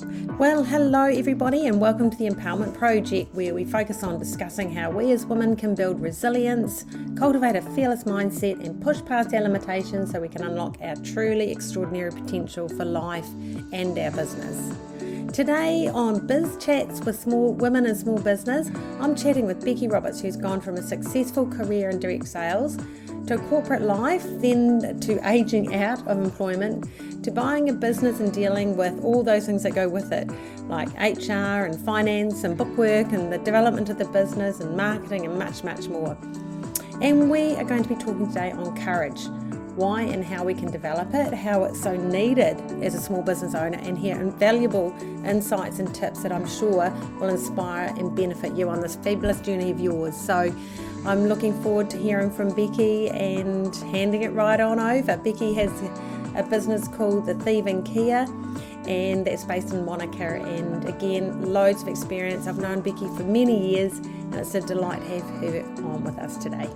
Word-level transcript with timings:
Well, 0.00 0.62
hello 0.62 1.06
everybody, 1.06 1.66
and 1.66 1.80
welcome 1.80 2.08
to 2.08 2.16
the 2.16 2.28
Empowerment 2.28 2.72
Project, 2.74 3.34
where 3.34 3.52
we 3.52 3.64
focus 3.64 4.04
on 4.04 4.20
discussing 4.20 4.72
how 4.72 4.90
we 4.90 5.10
as 5.10 5.26
women 5.26 5.56
can 5.56 5.74
build 5.74 6.00
resilience, 6.00 6.84
cultivate 7.16 7.56
a 7.56 7.62
fearless 7.62 8.04
mindset, 8.04 8.64
and 8.64 8.80
push 8.80 9.04
past 9.04 9.34
our 9.34 9.40
limitations 9.40 10.12
so 10.12 10.20
we 10.20 10.28
can 10.28 10.44
unlock 10.44 10.76
our 10.80 10.94
truly 10.96 11.50
extraordinary 11.50 12.12
potential 12.12 12.68
for 12.68 12.84
life 12.84 13.28
and 13.72 13.98
our 13.98 14.12
business. 14.12 14.76
Today 15.32 15.88
on 15.88 16.24
Biz 16.26 16.58
Chats 16.60 17.00
with 17.00 17.18
Small 17.18 17.52
Women 17.54 17.84
in 17.84 17.96
Small 17.96 18.18
Business, 18.18 18.70
I'm 19.00 19.16
chatting 19.16 19.46
with 19.46 19.64
Becky 19.64 19.88
Roberts, 19.88 20.20
who's 20.20 20.36
gone 20.36 20.60
from 20.60 20.76
a 20.76 20.82
successful 20.82 21.46
career 21.46 21.90
in 21.90 21.98
direct 21.98 22.28
sales 22.28 22.78
to 23.28 23.38
corporate 23.50 23.82
life, 23.82 24.24
then 24.40 24.98
to 25.00 25.28
aging 25.28 25.74
out 25.74 26.00
of 26.08 26.18
employment, 26.18 26.88
to 27.22 27.30
buying 27.30 27.68
a 27.68 27.72
business 27.74 28.20
and 28.20 28.32
dealing 28.32 28.74
with 28.74 28.98
all 29.04 29.22
those 29.22 29.44
things 29.44 29.62
that 29.62 29.74
go 29.74 29.86
with 29.86 30.10
it, 30.12 30.30
like 30.68 30.88
HR 30.94 31.66
and 31.66 31.78
finance 31.84 32.44
and 32.44 32.56
bookwork 32.56 33.12
and 33.12 33.30
the 33.30 33.38
development 33.38 33.90
of 33.90 33.98
the 33.98 34.06
business 34.06 34.60
and 34.60 34.74
marketing 34.74 35.26
and 35.26 35.38
much, 35.38 35.62
much 35.62 35.88
more. 35.88 36.16
And 37.02 37.30
we 37.30 37.54
are 37.56 37.64
going 37.64 37.82
to 37.82 37.88
be 37.88 37.96
talking 37.96 38.28
today 38.28 38.52
on 38.52 38.74
courage 38.82 39.26
why 39.78 40.02
and 40.02 40.24
how 40.24 40.44
we 40.44 40.52
can 40.52 40.70
develop 40.70 41.14
it, 41.14 41.32
how 41.32 41.64
it's 41.64 41.80
so 41.80 41.96
needed 41.96 42.60
as 42.82 42.94
a 42.94 43.00
small 43.00 43.22
business 43.22 43.54
owner, 43.54 43.78
and 43.78 43.96
hear 43.96 44.20
invaluable 44.20 44.94
insights 45.24 45.78
and 45.78 45.94
tips 45.94 46.22
that 46.22 46.32
I'm 46.32 46.46
sure 46.46 46.90
will 47.20 47.28
inspire 47.28 47.94
and 47.96 48.14
benefit 48.14 48.54
you 48.54 48.68
on 48.68 48.80
this 48.80 48.96
fabulous 48.96 49.40
journey 49.40 49.70
of 49.70 49.80
yours. 49.80 50.16
So, 50.16 50.54
I'm 51.06 51.26
looking 51.26 51.58
forward 51.62 51.88
to 51.90 51.96
hearing 51.96 52.30
from 52.30 52.48
Becky 52.48 53.08
and 53.08 53.74
handing 53.76 54.22
it 54.22 54.32
right 54.32 54.58
on 54.58 54.80
over. 54.80 55.16
Becky 55.16 55.54
has 55.54 55.70
a 56.34 56.42
business 56.42 56.88
called 56.88 57.26
The 57.26 57.34
Thieving 57.34 57.84
Kea 57.84 58.26
and 58.88 59.26
that's 59.26 59.44
based 59.44 59.72
in 59.72 59.84
Wanaka. 59.84 60.42
And 60.42 60.88
again, 60.88 61.52
loads 61.52 61.82
of 61.82 61.88
experience. 61.88 62.46
I've 62.46 62.58
known 62.58 62.80
Becky 62.80 63.06
for 63.16 63.22
many 63.22 63.74
years, 63.74 63.98
and 63.98 64.34
it's 64.34 64.54
a 64.54 64.60
delight 64.60 65.00
to 65.02 65.08
have 65.08 65.42
her 65.42 65.84
on 65.84 66.04
with 66.04 66.18
us 66.18 66.36
today. 66.38 66.68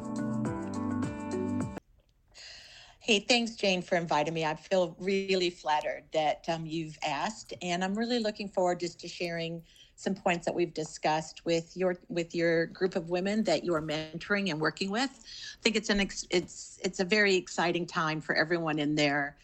Hey, 3.12 3.18
thanks, 3.18 3.56
Jane, 3.56 3.82
for 3.82 3.96
inviting 3.96 4.32
me. 4.32 4.46
I 4.46 4.54
feel 4.54 4.96
really 4.98 5.50
flattered 5.50 6.04
that 6.14 6.46
um, 6.48 6.64
you've 6.64 6.96
asked, 7.06 7.52
and 7.60 7.84
I'm 7.84 7.94
really 7.94 8.18
looking 8.18 8.48
forward 8.48 8.80
just 8.80 8.98
to 9.00 9.06
sharing 9.06 9.62
some 9.96 10.14
points 10.14 10.46
that 10.46 10.54
we've 10.54 10.72
discussed 10.72 11.44
with 11.44 11.76
your 11.76 11.98
with 12.08 12.34
your 12.34 12.64
group 12.68 12.96
of 12.96 13.10
women 13.10 13.44
that 13.44 13.64
you 13.64 13.74
are 13.74 13.82
mentoring 13.82 14.50
and 14.50 14.58
working 14.58 14.90
with. 14.90 15.10
I 15.10 15.60
think 15.60 15.76
it's 15.76 15.90
an 15.90 16.00
ex, 16.00 16.24
it's 16.30 16.78
it's 16.82 17.00
a 17.00 17.04
very 17.04 17.34
exciting 17.34 17.84
time 17.84 18.22
for 18.22 18.34
everyone 18.34 18.78
in 18.78 18.94
their 18.94 19.36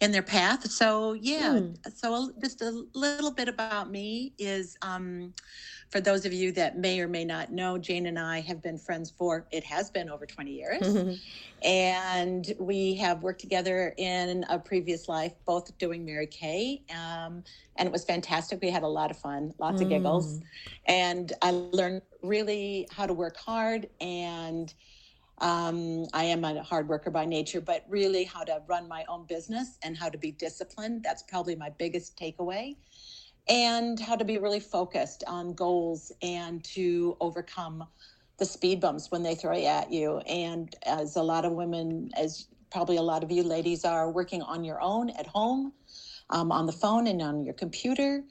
in 0.00 0.12
their 0.12 0.22
path. 0.22 0.70
So 0.70 1.14
yeah, 1.14 1.58
mm. 1.58 1.76
so 1.96 2.30
just 2.40 2.62
a 2.62 2.84
little 2.94 3.32
bit 3.32 3.48
about 3.48 3.90
me 3.90 4.34
is 4.38 4.76
um, 4.82 5.34
for 5.90 6.00
those 6.00 6.26
of 6.26 6.32
you 6.32 6.52
that 6.52 6.78
may 6.78 7.00
or 7.00 7.08
may 7.08 7.24
not 7.24 7.52
know, 7.52 7.78
Jane 7.78 8.06
and 8.06 8.18
I 8.18 8.40
have 8.40 8.62
been 8.62 8.78
friends 8.78 9.10
for 9.10 9.46
it 9.52 9.64
has 9.64 9.90
been 9.90 10.10
over 10.10 10.26
20 10.26 10.50
years. 10.50 10.82
Mm-hmm. 10.82 11.14
And 11.66 12.52
we 12.58 12.94
have 12.96 13.22
worked 13.22 13.40
together 13.40 13.94
in 13.96 14.44
a 14.48 14.58
previous 14.58 15.08
life, 15.08 15.32
both 15.46 15.76
doing 15.78 16.04
Mary 16.04 16.26
Kay. 16.26 16.82
Um, 16.90 17.44
and 17.76 17.86
it 17.86 17.92
was 17.92 18.04
fantastic. 18.04 18.60
We 18.60 18.70
had 18.70 18.82
a 18.82 18.88
lot 18.88 19.10
of 19.10 19.18
fun, 19.18 19.54
lots 19.58 19.80
mm. 19.80 19.84
of 19.84 19.88
giggles. 19.88 20.38
Mm. 20.38 20.42
And 20.86 21.32
I 21.42 21.50
learned 21.52 22.02
really 22.22 22.88
how 22.90 23.06
to 23.06 23.14
work 23.14 23.36
hard 23.36 23.88
and 24.00 24.72
um, 25.38 26.06
I 26.14 26.24
am 26.24 26.44
a 26.44 26.62
hard 26.62 26.88
worker 26.88 27.10
by 27.10 27.26
nature, 27.26 27.60
but 27.60 27.84
really 27.88 28.24
how 28.24 28.42
to 28.44 28.62
run 28.66 28.88
my 28.88 29.04
own 29.06 29.26
business 29.26 29.78
and 29.82 29.96
how 29.96 30.08
to 30.08 30.16
be 30.16 30.32
disciplined. 30.32 31.02
That's 31.02 31.22
probably 31.22 31.56
my 31.56 31.70
biggest 31.70 32.18
takeaway. 32.18 32.76
And 33.48 34.00
how 34.00 34.16
to 34.16 34.24
be 34.24 34.38
really 34.38 34.60
focused 34.60 35.24
on 35.26 35.54
goals 35.54 36.12
and 36.22 36.64
to 36.64 37.16
overcome 37.20 37.84
the 38.38 38.44
speed 38.46 38.80
bumps 38.80 39.10
when 39.10 39.22
they 39.22 39.34
throw 39.34 39.56
at 39.64 39.92
you. 39.92 40.18
And 40.20 40.74
as 40.84 41.16
a 41.16 41.22
lot 41.22 41.44
of 41.44 41.52
women, 41.52 42.10
as 42.16 42.48
probably 42.70 42.96
a 42.96 43.02
lot 43.02 43.22
of 43.22 43.30
you 43.30 43.42
ladies 43.42 43.84
are 43.84 44.10
working 44.10 44.42
on 44.42 44.64
your 44.64 44.80
own 44.82 45.10
at 45.10 45.26
home, 45.26 45.72
um, 46.30 46.52
on 46.52 46.66
the 46.66 46.72
phone 46.72 47.06
and 47.06 47.22
on 47.22 47.44
your 47.44 47.54
computer, 47.54 48.24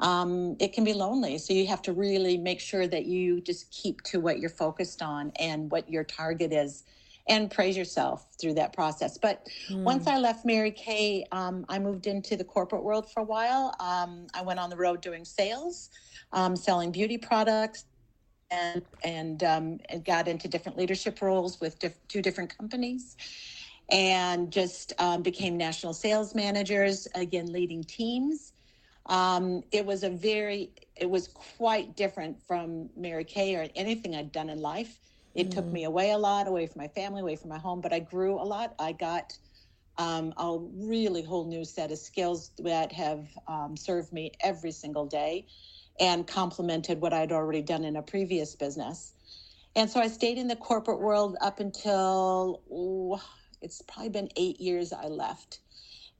um, 0.00 0.56
it 0.60 0.72
can 0.72 0.84
be 0.84 0.92
lonely. 0.94 1.38
So 1.38 1.52
you 1.52 1.66
have 1.68 1.82
to 1.82 1.92
really 1.92 2.36
make 2.38 2.60
sure 2.60 2.86
that 2.88 3.06
you 3.06 3.40
just 3.40 3.70
keep 3.70 4.02
to 4.04 4.20
what 4.20 4.38
you're 4.38 4.50
focused 4.50 5.02
on 5.02 5.32
and 5.38 5.70
what 5.70 5.88
your 5.90 6.04
target 6.04 6.52
is 6.52 6.84
and 7.30 7.50
praise 7.50 7.76
yourself 7.76 8.26
through 8.38 8.54
that 8.54 8.72
process. 8.72 9.16
But 9.16 9.48
mm. 9.70 9.84
once 9.84 10.06
I 10.08 10.18
left 10.18 10.44
Mary 10.44 10.72
Kay, 10.72 11.24
um, 11.30 11.64
I 11.68 11.78
moved 11.78 12.06
into 12.06 12.36
the 12.36 12.44
corporate 12.44 12.82
world 12.82 13.10
for 13.10 13.20
a 13.20 13.24
while. 13.24 13.72
Um, 13.80 14.26
I 14.34 14.42
went 14.42 14.58
on 14.58 14.68
the 14.68 14.76
road 14.76 15.00
doing 15.00 15.24
sales, 15.24 15.90
um, 16.32 16.56
selling 16.56 16.90
beauty 16.90 17.16
products, 17.16 17.86
and 18.50 18.82
and, 19.04 19.44
um, 19.44 19.78
and 19.88 20.04
got 20.04 20.26
into 20.26 20.48
different 20.48 20.76
leadership 20.76 21.22
roles 21.22 21.60
with 21.60 21.78
diff- 21.78 22.06
two 22.08 22.20
different 22.20 22.54
companies. 22.58 23.16
And 23.92 24.52
just 24.52 24.92
um, 24.98 25.22
became 25.22 25.56
national 25.56 25.94
sales 25.94 26.34
managers, 26.34 27.08
again, 27.14 27.52
leading 27.52 27.82
teams. 27.82 28.52
Um, 29.06 29.62
it 29.72 29.84
was 29.84 30.04
a 30.04 30.10
very, 30.10 30.70
it 30.94 31.10
was 31.10 31.26
quite 31.26 31.96
different 31.96 32.40
from 32.46 32.90
Mary 32.96 33.24
Kay 33.24 33.56
or 33.56 33.68
anything 33.74 34.14
I'd 34.14 34.30
done 34.30 34.48
in 34.48 34.60
life. 34.60 34.98
It 35.34 35.46
mm 35.46 35.50
took 35.50 35.72
me 35.72 35.84
away 35.84 36.10
a 36.10 36.18
lot, 36.18 36.48
away 36.48 36.66
from 36.66 36.80
my 36.82 36.88
family, 36.88 37.20
away 37.22 37.36
from 37.36 37.50
my 37.50 37.58
home, 37.58 37.80
but 37.80 37.92
I 37.92 38.00
grew 38.00 38.40
a 38.40 38.44
lot. 38.44 38.74
I 38.78 38.92
got 38.92 39.32
um, 39.98 40.32
a 40.38 40.58
really 40.58 41.22
whole 41.22 41.46
new 41.46 41.64
set 41.64 41.92
of 41.92 41.98
skills 41.98 42.52
that 42.58 42.92
have 42.92 43.28
um, 43.48 43.76
served 43.76 44.12
me 44.12 44.32
every 44.42 44.72
single 44.72 45.06
day 45.06 45.46
and 46.00 46.26
complemented 46.26 47.00
what 47.00 47.12
I'd 47.12 47.32
already 47.32 47.62
done 47.62 47.84
in 47.84 47.96
a 47.96 48.02
previous 48.02 48.56
business. 48.56 49.14
And 49.76 49.90
so 49.90 50.00
I 50.00 50.08
stayed 50.08 50.38
in 50.38 50.48
the 50.48 50.56
corporate 50.56 51.00
world 51.00 51.36
up 51.40 51.60
until 51.60 52.62
ooh, 52.72 53.18
it's 53.62 53.82
probably 53.82 54.10
been 54.10 54.28
eight 54.36 54.60
years 54.60 54.92
I 54.92 55.06
left. 55.06 55.60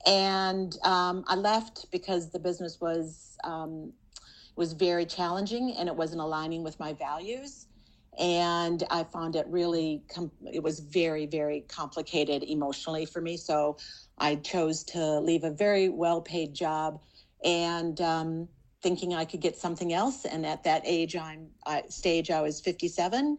And 0.06 0.76
um, 0.84 1.24
I 1.26 1.36
left 1.36 1.86
because 1.90 2.30
the 2.30 2.38
business 2.38 2.78
was 2.80 3.36
um, 3.44 3.92
was 4.56 4.74
very 4.74 5.06
challenging 5.06 5.74
and 5.78 5.88
it 5.88 5.96
wasn't 5.96 6.20
aligning 6.20 6.62
with 6.62 6.78
my 6.78 6.92
values. 6.92 7.66
And 8.18 8.82
I 8.90 9.04
found 9.04 9.36
it 9.36 9.46
really 9.48 10.02
com- 10.12 10.32
it 10.52 10.62
was 10.62 10.80
very 10.80 11.26
very 11.26 11.64
complicated 11.68 12.42
emotionally 12.42 13.06
for 13.06 13.20
me. 13.20 13.36
So 13.36 13.76
I 14.18 14.36
chose 14.36 14.84
to 14.84 15.20
leave 15.20 15.44
a 15.44 15.50
very 15.50 15.88
well 15.88 16.20
paid 16.20 16.52
job 16.52 17.00
and 17.44 18.00
um, 18.00 18.48
thinking 18.82 19.14
I 19.14 19.24
could 19.24 19.40
get 19.40 19.56
something 19.56 19.92
else. 19.92 20.24
And 20.24 20.44
at 20.44 20.64
that 20.64 20.82
age, 20.84 21.16
I'm 21.16 21.48
uh, 21.66 21.82
stage 21.88 22.30
I 22.30 22.42
was 22.42 22.60
57 22.60 23.38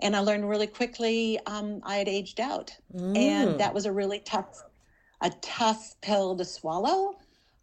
and 0.00 0.16
I 0.16 0.20
learned 0.20 0.48
really 0.48 0.66
quickly 0.66 1.38
um, 1.46 1.80
I 1.82 1.96
had 1.96 2.08
aged 2.08 2.40
out, 2.40 2.72
mm. 2.94 3.16
and 3.16 3.58
that 3.58 3.74
was 3.74 3.86
a 3.86 3.92
really 3.92 4.20
tough 4.20 4.64
a 5.20 5.30
tough 5.40 5.96
pill 6.00 6.36
to 6.36 6.44
swallow 6.44 7.16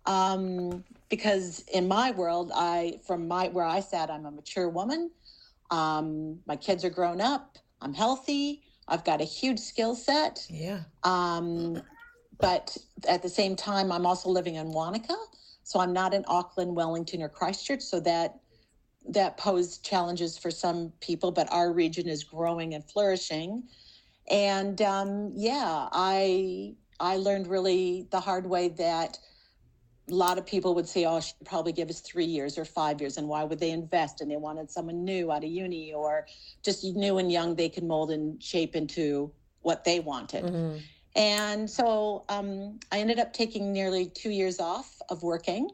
um, 0.06 0.84
because 1.10 1.64
in 1.74 1.88
my 1.88 2.12
world, 2.12 2.52
I 2.54 3.00
from 3.06 3.28
my 3.28 3.48
where 3.50 3.66
I 3.66 3.80
sat, 3.80 4.10
I'm 4.10 4.26
a 4.26 4.32
mature 4.32 4.70
woman. 4.70 5.12
Um, 5.72 6.40
my 6.46 6.56
kids 6.56 6.86
are 6.86 6.90
grown 6.90 7.22
up. 7.22 7.58
I'm 7.82 7.94
healthy. 7.94 8.64
I've 8.88 9.04
got 9.04 9.22
a 9.22 9.26
huge 9.26 9.60
skill 9.60 9.96
set. 9.96 10.46
Yeah. 10.50 10.82
Um, 11.04 11.82
but 12.40 12.78
at 13.08 13.22
the 13.22 13.30
same 13.30 13.56
time, 13.56 13.92
I'm 13.92 14.06
also 14.06 14.30
living 14.30 14.56
in 14.56 14.72
Wanaka, 14.72 15.16
so 15.64 15.80
I'm 15.80 15.94
not 15.94 16.14
in 16.14 16.24
Auckland, 16.28 16.76
Wellington, 16.76 17.22
or 17.22 17.30
Christchurch. 17.30 17.82
So 17.82 18.00
that 18.02 18.40
that 19.08 19.38
posed 19.38 19.86
challenges 19.86 20.38
for 20.38 20.52
some 20.52 20.92
people. 21.00 21.32
But 21.32 21.52
our 21.52 21.72
region 21.72 22.08
is 22.08 22.24
growing 22.24 22.74
and 22.74 22.84
flourishing, 22.84 23.64
and 24.30 24.82
um, 24.82 25.32
yeah, 25.34 25.88
I 25.92 26.76
I 27.00 27.18
learned 27.18 27.48
really 27.48 28.08
the 28.12 28.20
hard 28.20 28.48
way 28.48 28.70
that 28.70 29.18
a 30.10 30.14
lot 30.14 30.38
of 30.38 30.46
people 30.46 30.76
would 30.76 30.88
say, 30.88 31.06
oh, 31.06 31.20
she 31.20 31.34
probably 31.46 31.72
give 31.72 31.90
us 31.90 32.00
three 32.00 32.26
years 32.26 32.58
or 32.58 32.66
five 32.66 33.02
years. 33.02 33.18
And 33.18 33.28
why 33.28 33.44
would 33.44 33.60
they 33.60 33.72
invest? 33.72 34.22
And 34.22 34.30
they 34.30 34.38
wanted 34.38 34.70
someone 34.70 35.04
new 35.04 35.32
out 35.32 35.44
of 35.44 35.50
uni 35.50 35.94
or 35.94 36.28
just 36.64 36.84
new 36.84 37.18
and 37.18 37.32
young 37.32 37.56
they 37.56 37.70
could 37.70 37.84
mold 37.84 38.12
and 38.12 38.42
shape 38.42 38.76
into 38.76 39.32
what 39.62 39.84
they 39.84 40.00
wanted. 40.00 40.46
Mm-hmm. 40.46 40.78
And 41.16 41.70
so 41.70 42.26
um, 42.30 42.80
I 42.92 43.00
ended 43.00 43.20
up 43.20 43.34
taking 43.34 43.72
nearly 43.72 44.08
two 44.08 44.30
years 44.30 44.60
off 44.60 45.02
of 45.10 45.24
working 45.24 45.70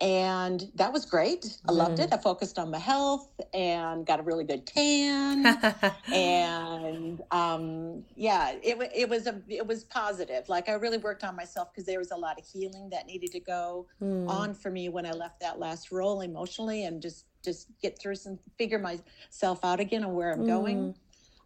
and 0.00 0.70
that 0.76 0.92
was 0.92 1.04
great. 1.04 1.58
I 1.68 1.72
mm. 1.72 1.76
loved 1.76 1.98
it. 1.98 2.10
Mm. 2.10 2.14
I 2.14 2.16
focused 2.16 2.58
on 2.58 2.70
my 2.70 2.78
health 2.78 3.28
and 3.52 4.06
got 4.06 4.18
a 4.18 4.22
really 4.22 4.44
good 4.44 4.66
tan, 4.66 5.46
and 6.12 7.20
um, 7.30 8.04
yeah, 8.16 8.52
it 8.62 8.78
it 8.94 9.08
was 9.08 9.26
a 9.26 9.40
it 9.48 9.66
was 9.66 9.84
positive. 9.84 10.48
Like 10.48 10.68
I 10.68 10.72
really 10.72 10.98
worked 10.98 11.22
on 11.22 11.36
myself 11.36 11.72
because 11.72 11.86
there 11.86 11.98
was 11.98 12.10
a 12.10 12.16
lot 12.16 12.38
of 12.38 12.46
healing 12.46 12.88
that 12.90 13.06
needed 13.06 13.32
to 13.32 13.40
go 13.40 13.86
mm. 14.02 14.28
on 14.28 14.54
for 14.54 14.70
me 14.70 14.88
when 14.88 15.04
I 15.04 15.12
left 15.12 15.40
that 15.40 15.58
last 15.58 15.92
role 15.92 16.22
emotionally, 16.22 16.84
and 16.84 17.02
just 17.02 17.26
just 17.44 17.68
get 17.82 17.98
through 17.98 18.16
some 18.16 18.38
figure 18.56 18.78
myself 18.78 19.64
out 19.64 19.80
again 19.80 20.02
and 20.04 20.14
where 20.14 20.32
I'm 20.32 20.44
mm. 20.44 20.46
going. 20.46 20.94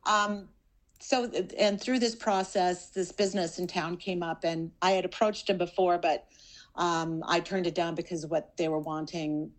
Um, 0.06 0.48
so 1.00 1.30
and 1.58 1.80
through 1.80 1.98
this 1.98 2.14
process, 2.14 2.90
this 2.90 3.10
business 3.10 3.58
in 3.58 3.66
town 3.66 3.96
came 3.96 4.22
up, 4.22 4.44
and 4.44 4.70
I 4.80 4.92
had 4.92 5.04
approached 5.04 5.50
him 5.50 5.58
before, 5.58 5.98
but 5.98 6.28
Um, 6.76 7.22
I 7.26 7.40
turned 7.40 7.66
it 7.66 7.74
down 7.74 7.94
because 7.94 8.26
what 8.26 8.56
they 8.56 8.68
were 8.68 8.78
wanting, 8.78 9.50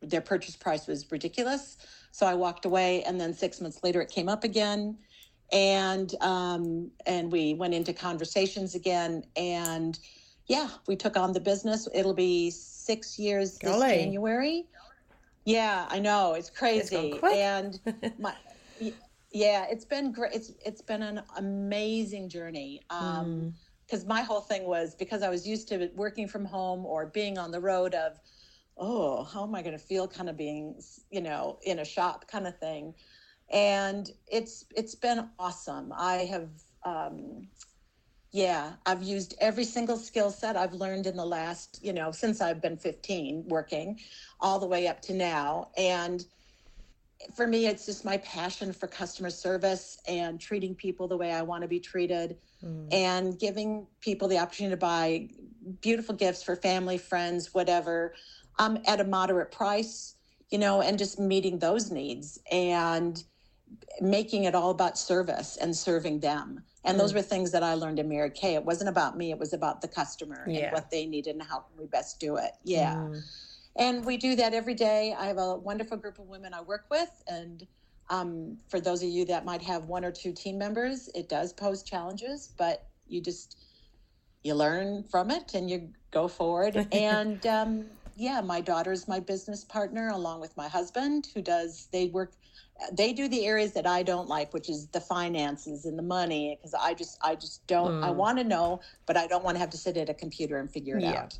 their 0.00 0.20
purchase 0.20 0.56
price 0.56 0.86
was 0.86 1.10
ridiculous. 1.10 1.76
So 2.12 2.26
I 2.26 2.34
walked 2.34 2.64
away, 2.64 3.02
and 3.04 3.20
then 3.20 3.34
six 3.34 3.60
months 3.60 3.82
later, 3.82 4.00
it 4.00 4.10
came 4.10 4.28
up 4.28 4.44
again, 4.44 4.98
and 5.52 6.14
um, 6.20 6.90
and 7.06 7.32
we 7.32 7.54
went 7.54 7.74
into 7.74 7.92
conversations 7.92 8.74
again, 8.74 9.24
and 9.36 9.98
yeah, 10.46 10.68
we 10.86 10.96
took 10.96 11.16
on 11.16 11.32
the 11.32 11.40
business. 11.40 11.88
It'll 11.94 12.14
be 12.14 12.50
six 12.50 13.18
years 13.18 13.58
this 13.58 13.72
Golly. 13.72 13.88
January. 13.88 14.64
Yeah, 15.44 15.86
I 15.88 15.98
know 15.98 16.34
it's 16.34 16.48
It's 16.48 16.58
crazy, 16.58 17.18
quick. 17.18 17.34
and 17.34 17.80
my 18.18 18.34
yeah, 19.32 19.66
it's 19.70 19.84
been 19.84 20.12
great. 20.12 20.32
It's 20.34 20.52
it's 20.64 20.82
been 20.82 21.02
an 21.02 21.22
amazing 21.36 22.28
journey. 22.28 22.82
Um, 22.90 23.26
Mm. 23.26 23.52
Because 23.92 24.06
my 24.06 24.22
whole 24.22 24.40
thing 24.40 24.64
was 24.64 24.94
because 24.94 25.22
I 25.22 25.28
was 25.28 25.46
used 25.46 25.68
to 25.68 25.90
working 25.94 26.26
from 26.26 26.46
home 26.46 26.86
or 26.86 27.04
being 27.04 27.36
on 27.36 27.50
the 27.50 27.60
road 27.60 27.94
of, 27.94 28.18
oh, 28.78 29.22
how 29.24 29.44
am 29.44 29.54
I 29.54 29.60
going 29.60 29.76
to 29.76 29.84
feel 29.84 30.08
kind 30.08 30.30
of 30.30 30.36
being, 30.38 30.80
you 31.10 31.20
know, 31.20 31.58
in 31.66 31.80
a 31.80 31.84
shop 31.84 32.26
kind 32.26 32.46
of 32.46 32.58
thing. 32.58 32.94
And 33.50 34.08
it's 34.26 34.64
it's 34.74 34.94
been 34.94 35.28
awesome. 35.38 35.92
I 35.94 36.24
have 36.24 36.48
um 36.86 37.48
yeah, 38.32 38.76
I've 38.86 39.02
used 39.02 39.34
every 39.42 39.64
single 39.64 39.98
skill 39.98 40.30
set 40.30 40.56
I've 40.56 40.72
learned 40.72 41.06
in 41.06 41.14
the 41.14 41.26
last, 41.26 41.78
you 41.82 41.92
know, 41.92 42.12
since 42.12 42.40
I've 42.40 42.62
been 42.62 42.78
15 42.78 43.44
working 43.48 44.00
all 44.40 44.58
the 44.58 44.66
way 44.66 44.86
up 44.88 45.02
to 45.02 45.12
now. 45.12 45.68
And 45.76 46.24
for 47.36 47.46
me, 47.46 47.66
it's 47.66 47.84
just 47.84 48.06
my 48.06 48.16
passion 48.16 48.72
for 48.72 48.86
customer 48.86 49.28
service 49.28 49.98
and 50.08 50.40
treating 50.40 50.74
people 50.74 51.08
the 51.08 51.18
way 51.18 51.30
I 51.30 51.42
want 51.42 51.60
to 51.60 51.68
be 51.68 51.78
treated 51.78 52.38
Mm. 52.64 52.88
and 52.92 53.38
giving 53.38 53.86
people 54.00 54.28
the 54.28 54.38
opportunity 54.38 54.72
to 54.74 54.76
buy 54.76 55.28
beautiful 55.80 56.14
gifts 56.14 56.42
for 56.42 56.56
family, 56.56 56.98
friends, 56.98 57.52
whatever, 57.54 58.14
um, 58.58 58.78
at 58.86 59.00
a 59.00 59.04
moderate 59.04 59.50
price, 59.50 60.16
you 60.50 60.58
know, 60.58 60.80
and 60.82 60.98
just 60.98 61.18
meeting 61.18 61.58
those 61.58 61.90
needs 61.90 62.38
and 62.50 63.24
making 64.00 64.44
it 64.44 64.54
all 64.54 64.70
about 64.70 64.98
service 64.98 65.56
and 65.56 65.76
serving 65.76 66.20
them. 66.20 66.62
And 66.84 66.98
those 66.98 67.12
Mm. 67.12 67.16
were 67.16 67.22
things 67.22 67.52
that 67.52 67.62
I 67.62 67.74
learned 67.74 67.98
in 67.98 68.08
Mary 68.08 68.30
Kay. 68.30 68.54
It 68.54 68.64
wasn't 68.64 68.88
about 68.90 69.16
me, 69.16 69.30
it 69.30 69.38
was 69.38 69.52
about 69.52 69.80
the 69.80 69.88
customer 69.88 70.44
Yeah. 70.48 70.64
and 70.64 70.72
what 70.72 70.90
they 70.90 71.06
needed 71.06 71.34
and 71.34 71.42
how 71.42 71.60
can 71.60 71.76
we 71.76 71.86
best 71.86 72.18
do 72.20 72.36
it. 72.36 72.52
Yeah. 72.64 72.94
Mm. 72.94 73.22
And 73.76 74.04
we 74.04 74.16
do 74.18 74.36
that 74.36 74.52
every 74.52 74.74
day. 74.74 75.14
I 75.18 75.26
have 75.26 75.38
a 75.38 75.56
wonderful 75.56 75.96
group 75.96 76.18
of 76.18 76.28
women 76.28 76.52
I 76.52 76.60
work 76.60 76.86
with. 76.90 77.22
And 77.26 77.66
um, 78.10 78.58
for 78.68 78.80
those 78.80 79.02
of 79.02 79.08
you 79.08 79.24
that 79.26 79.44
might 79.44 79.62
have 79.62 79.84
one 79.84 80.04
or 80.04 80.12
two 80.12 80.32
team 80.32 80.58
members, 80.58 81.08
it 81.14 81.28
does 81.28 81.52
pose 81.52 81.82
challenges, 81.82 82.54
but 82.58 82.88
you 83.06 83.20
just 83.22 83.58
you 84.44 84.54
learn 84.54 85.04
from 85.04 85.30
it 85.30 85.54
and 85.54 85.70
you 85.70 85.92
go 86.12 86.28
forward. 86.28 86.86
and 86.92 87.46
um, 87.46 87.90
yeah, 88.16 88.40
my 88.40 88.60
daughter's 88.60 89.08
my 89.08 89.20
business 89.20 89.64
partner 89.64 90.08
along 90.08 90.40
with 90.40 90.56
my 90.56 90.68
husband, 90.68 91.28
who 91.34 91.42
does 91.42 91.88
they 91.92 92.08
work. 92.08 92.34
They 92.92 93.12
do 93.12 93.28
the 93.28 93.46
areas 93.46 93.74
that 93.74 93.86
I 93.86 94.02
don't 94.02 94.28
like, 94.28 94.54
which 94.54 94.68
is 94.70 94.88
the 94.88 95.00
finances 95.00 95.84
and 95.84 95.98
the 95.98 96.02
money, 96.02 96.56
because 96.58 96.74
I 96.74 96.94
just 96.94 97.18
I 97.22 97.36
just 97.36 97.66
don't. 97.66 97.96
I 98.02 98.10
Mm. 98.10 98.16
want 98.16 98.38
to 98.38 98.44
know, 98.44 98.80
but 99.06 99.16
I 99.16 99.26
don't 99.26 99.44
want 99.44 99.56
to 99.56 99.60
have 99.60 99.70
to 99.70 99.78
sit 99.78 99.96
at 99.96 100.08
a 100.08 100.14
computer 100.14 100.58
and 100.58 100.70
figure 100.70 100.98
it 100.98 101.04
Yeah. 101.04 101.22
out. 101.22 101.38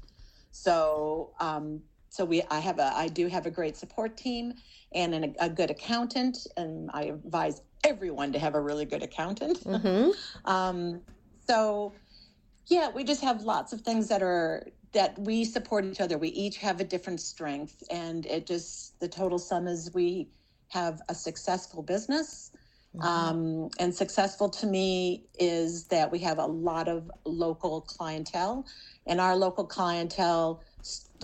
So 0.52 1.34
um, 1.40 1.82
so 2.12 2.24
we 2.26 2.42
I 2.50 2.60
have 2.60 2.78
a 2.78 2.92
I 2.96 3.08
do 3.08 3.28
have 3.28 3.46
a 3.46 3.50
great 3.50 3.76
support 3.76 4.16
team 4.18 4.54
and 4.94 5.14
an, 5.14 5.34
a 5.40 5.50
good 5.50 5.70
accountant, 5.70 6.46
and 6.58 6.90
I 6.94 7.04
advise 7.04 7.62
everyone 7.84 8.32
to 8.34 8.38
have 8.38 8.54
a 8.54 8.60
really 8.60 8.86
good 8.86 9.02
accountant. 9.02 9.58
Mhm. 9.64 10.14
Um, 10.46 11.02
so 11.48 11.96
yeah, 12.68 12.90
we 12.90 13.04
just 13.04 13.22
have 13.22 13.42
lots 13.42 13.72
of 13.72 13.82
things 13.82 14.08
that 14.08 14.22
are 14.22 14.66
that 14.94 15.18
we 15.18 15.44
support 15.44 15.84
each 15.86 16.00
other. 16.00 16.18
We 16.18 16.28
each 16.30 16.58
have 16.58 16.80
a 16.80 16.84
different 16.84 17.20
strength, 17.20 17.82
and 17.90 18.26
it 18.26 18.46
just 18.46 19.00
the 19.00 19.08
total 19.08 19.38
sum 19.38 19.66
is 19.68 19.92
we 19.94 20.30
have 20.68 21.00
a 21.08 21.14
successful 21.14 21.82
business. 21.82 22.52
Mhm. 22.96 23.04
Um, 23.04 23.70
and 23.80 23.94
successful 23.94 24.50
to 24.50 24.66
me 24.66 25.26
is 25.38 25.88
that 25.88 26.12
we 26.12 26.20
have 26.20 26.38
a 26.38 26.46
lot 26.46 26.88
of 26.88 27.10
local 27.26 27.82
clientele, 27.82 28.66
and 29.06 29.20
our 29.20 29.36
local 29.36 29.66
clientele 29.66 30.62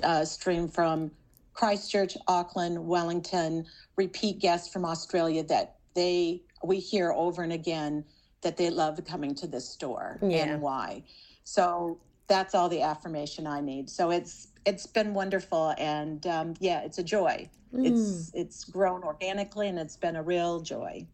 uh, 0.03 0.25
stream 0.25 0.69
from 0.69 1.11
Christchurch, 1.55 2.17
Auckland, 2.29 2.87
Wellington, 2.87 3.67
repeat 3.97 4.39
guests 4.39 4.73
from 4.73 4.85
Australia 4.85 5.43
that 5.45 5.77
they 5.95 6.43
we 6.65 6.79
hear 6.79 7.13
over 7.13 7.43
and 7.43 7.53
again 7.53 8.05
that 8.43 8.57
they 8.57 8.71
love 8.71 9.01
coming 9.05 9.35
to 9.35 9.47
this 9.47 9.69
store 9.69 10.19
Yeah. 10.23 10.45
and 10.45 10.63
why. 10.63 11.03
So 11.45 11.99
that's 12.29 12.55
all 12.55 12.69
the 12.69 12.83
affirmation 12.83 13.47
I 13.47 13.61
need. 13.61 13.89
So 13.91 14.11
it's 14.11 14.49
it's 14.65 14.87
been 14.87 15.15
wonderful 15.15 15.75
and 15.79 16.25
um, 16.27 16.55
yeah, 16.61 16.81
it's 16.81 16.99
a 16.99 17.03
joy. 17.03 17.49
Mm. 17.75 17.87
It's 17.87 18.31
it's 18.35 18.65
grown 18.65 19.03
organically 19.03 19.69
and 19.69 19.79
it's 19.79 19.97
been 19.97 20.17
a 20.17 20.23
real 20.23 20.61
joy. 20.61 21.07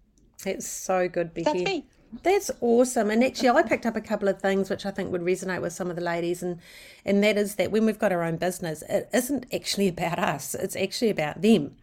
It's 0.44 0.66
so 0.66 1.08
good, 1.08 1.30
That's 1.34 1.46
Becky. 1.46 1.64
me. 1.64 1.86
That's 2.22 2.50
awesome. 2.60 3.10
And 3.10 3.24
actually, 3.24 3.50
I 3.50 3.62
picked 3.62 3.86
up 3.86 3.96
a 3.96 4.00
couple 4.00 4.28
of 4.28 4.40
things 4.40 4.70
which 4.70 4.86
I 4.86 4.90
think 4.90 5.10
would 5.10 5.22
resonate 5.22 5.62
with 5.62 5.72
some 5.72 5.90
of 5.90 5.96
the 5.96 6.02
ladies, 6.02 6.42
and 6.42 6.60
and 7.04 7.22
that 7.24 7.36
is 7.36 7.56
that 7.56 7.70
when 7.70 7.86
we've 7.86 7.98
got 7.98 8.12
our 8.12 8.22
own 8.22 8.36
business, 8.36 8.82
it 8.88 9.08
isn't 9.12 9.46
actually 9.52 9.88
about 9.88 10.18
us. 10.18 10.54
It's 10.54 10.76
actually 10.76 11.10
about 11.10 11.42
them. 11.42 11.76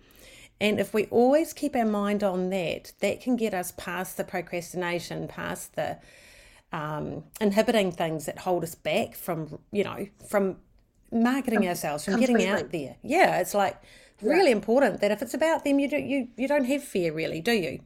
And 0.59 0.79
if 0.79 0.93
we 0.93 1.05
always 1.05 1.53
keep 1.53 1.75
our 1.75 1.85
mind 1.85 2.23
on 2.23 2.51
that, 2.51 2.93
that 2.99 3.19
can 3.19 3.35
get 3.35 3.53
us 3.53 3.73
past 3.77 4.17
the 4.17 4.23
procrastination, 4.23 5.27
past 5.27 5.75
the 5.75 5.97
um, 6.71 7.23
inhibiting 7.41 7.91
things 7.91 8.27
that 8.27 8.37
hold 8.39 8.63
us 8.63 8.75
back 8.75 9.15
from, 9.15 9.59
you 9.71 9.83
know, 9.83 10.07
from 10.29 10.57
marketing 11.11 11.67
ourselves, 11.67 12.05
from 12.05 12.19
getting 12.19 12.45
out 12.47 12.71
there. 12.71 12.95
Yeah, 13.01 13.39
it's 13.39 13.55
like 13.55 13.81
really 14.21 14.51
important 14.51 15.01
that 15.01 15.11
if 15.11 15.21
it's 15.21 15.33
about 15.33 15.63
them, 15.63 15.79
you 15.79 15.87
do 15.89 15.97
you 15.97 16.27
you 16.37 16.47
don't 16.47 16.65
have 16.65 16.83
fear 16.83 17.11
really, 17.11 17.41
do 17.41 17.53
you? 17.53 17.81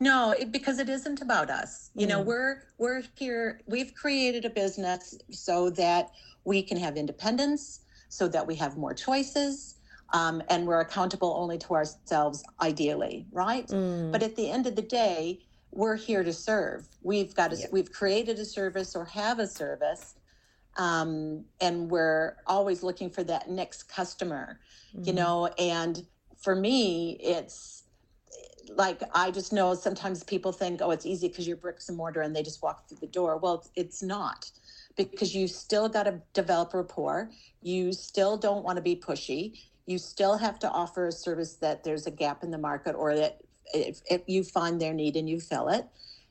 No, 0.00 0.32
it, 0.32 0.52
because 0.52 0.78
it 0.78 0.88
isn't 0.88 1.20
about 1.20 1.50
us. 1.50 1.90
You 1.94 2.06
Mm. 2.06 2.10
know, 2.10 2.20
we're 2.22 2.62
we're 2.78 3.02
here. 3.16 3.60
We've 3.66 3.94
created 3.94 4.44
a 4.44 4.50
business 4.50 5.16
so 5.30 5.70
that 5.70 6.10
we 6.44 6.62
can 6.62 6.78
have 6.78 6.96
independence, 6.96 7.80
so 8.08 8.28
that 8.28 8.46
we 8.46 8.54
have 8.56 8.76
more 8.76 8.94
choices, 8.94 9.76
um, 10.12 10.42
and 10.48 10.66
we're 10.66 10.80
accountable 10.80 11.34
only 11.36 11.58
to 11.58 11.74
ourselves, 11.74 12.44
ideally, 12.60 13.26
right? 13.32 13.66
Mm. 13.68 14.12
But 14.12 14.22
at 14.22 14.36
the 14.36 14.50
end 14.50 14.66
of 14.66 14.76
the 14.76 14.82
day, 14.82 15.40
we're 15.72 15.96
here 15.96 16.22
to 16.22 16.32
serve. 16.32 16.88
We've 17.02 17.34
got 17.34 17.52
a, 17.52 17.56
Yep. 17.56 17.72
we've 17.72 17.92
created 17.92 18.38
a 18.38 18.44
service 18.44 18.94
or 18.94 19.04
have 19.06 19.40
a 19.40 19.46
service, 19.48 20.14
um, 20.76 21.44
and 21.60 21.90
we're 21.90 22.36
always 22.46 22.82
looking 22.84 23.10
for 23.10 23.24
that 23.24 23.50
next 23.50 23.84
customer. 23.88 24.60
You 25.02 25.12
Mhm. 25.12 25.16
know, 25.16 25.46
and 25.58 26.06
for 26.36 26.54
me, 26.54 27.18
it's 27.20 27.77
like 28.76 29.02
I 29.14 29.30
just 29.30 29.52
know 29.52 29.74
sometimes 29.74 30.22
people 30.24 30.52
think, 30.52 30.80
oh, 30.82 30.90
it's 30.90 31.06
easy 31.06 31.28
because 31.28 31.46
you're 31.46 31.56
bricks 31.56 31.88
and 31.88 31.96
mortar 31.96 32.22
and 32.22 32.34
they 32.34 32.42
just 32.42 32.62
walk 32.62 32.88
through 32.88 32.98
the 33.00 33.06
door. 33.06 33.36
Well, 33.36 33.64
it's, 33.74 34.02
not 34.02 34.50
because 34.96 35.34
you 35.34 35.48
still 35.48 35.88
got 35.88 36.04
to 36.04 36.20
develop 36.34 36.74
rapport. 36.74 37.30
You 37.62 37.92
still 37.92 38.36
don't 38.36 38.64
want 38.64 38.76
to 38.76 38.82
be 38.82 38.96
pushy. 38.96 39.60
You 39.86 39.98
still 39.98 40.36
have 40.38 40.58
to 40.60 40.70
offer 40.70 41.06
a 41.06 41.12
service 41.12 41.54
that 41.56 41.84
there's 41.84 42.06
a 42.06 42.10
gap 42.10 42.42
in 42.42 42.50
the 42.50 42.58
market 42.58 42.94
or 42.94 43.14
that 43.16 43.40
if, 43.72 44.00
if 44.10 44.22
you 44.26 44.44
find 44.44 44.80
their 44.80 44.92
need 44.92 45.16
and 45.16 45.28
you 45.28 45.40
fill 45.40 45.68
it. 45.68 45.86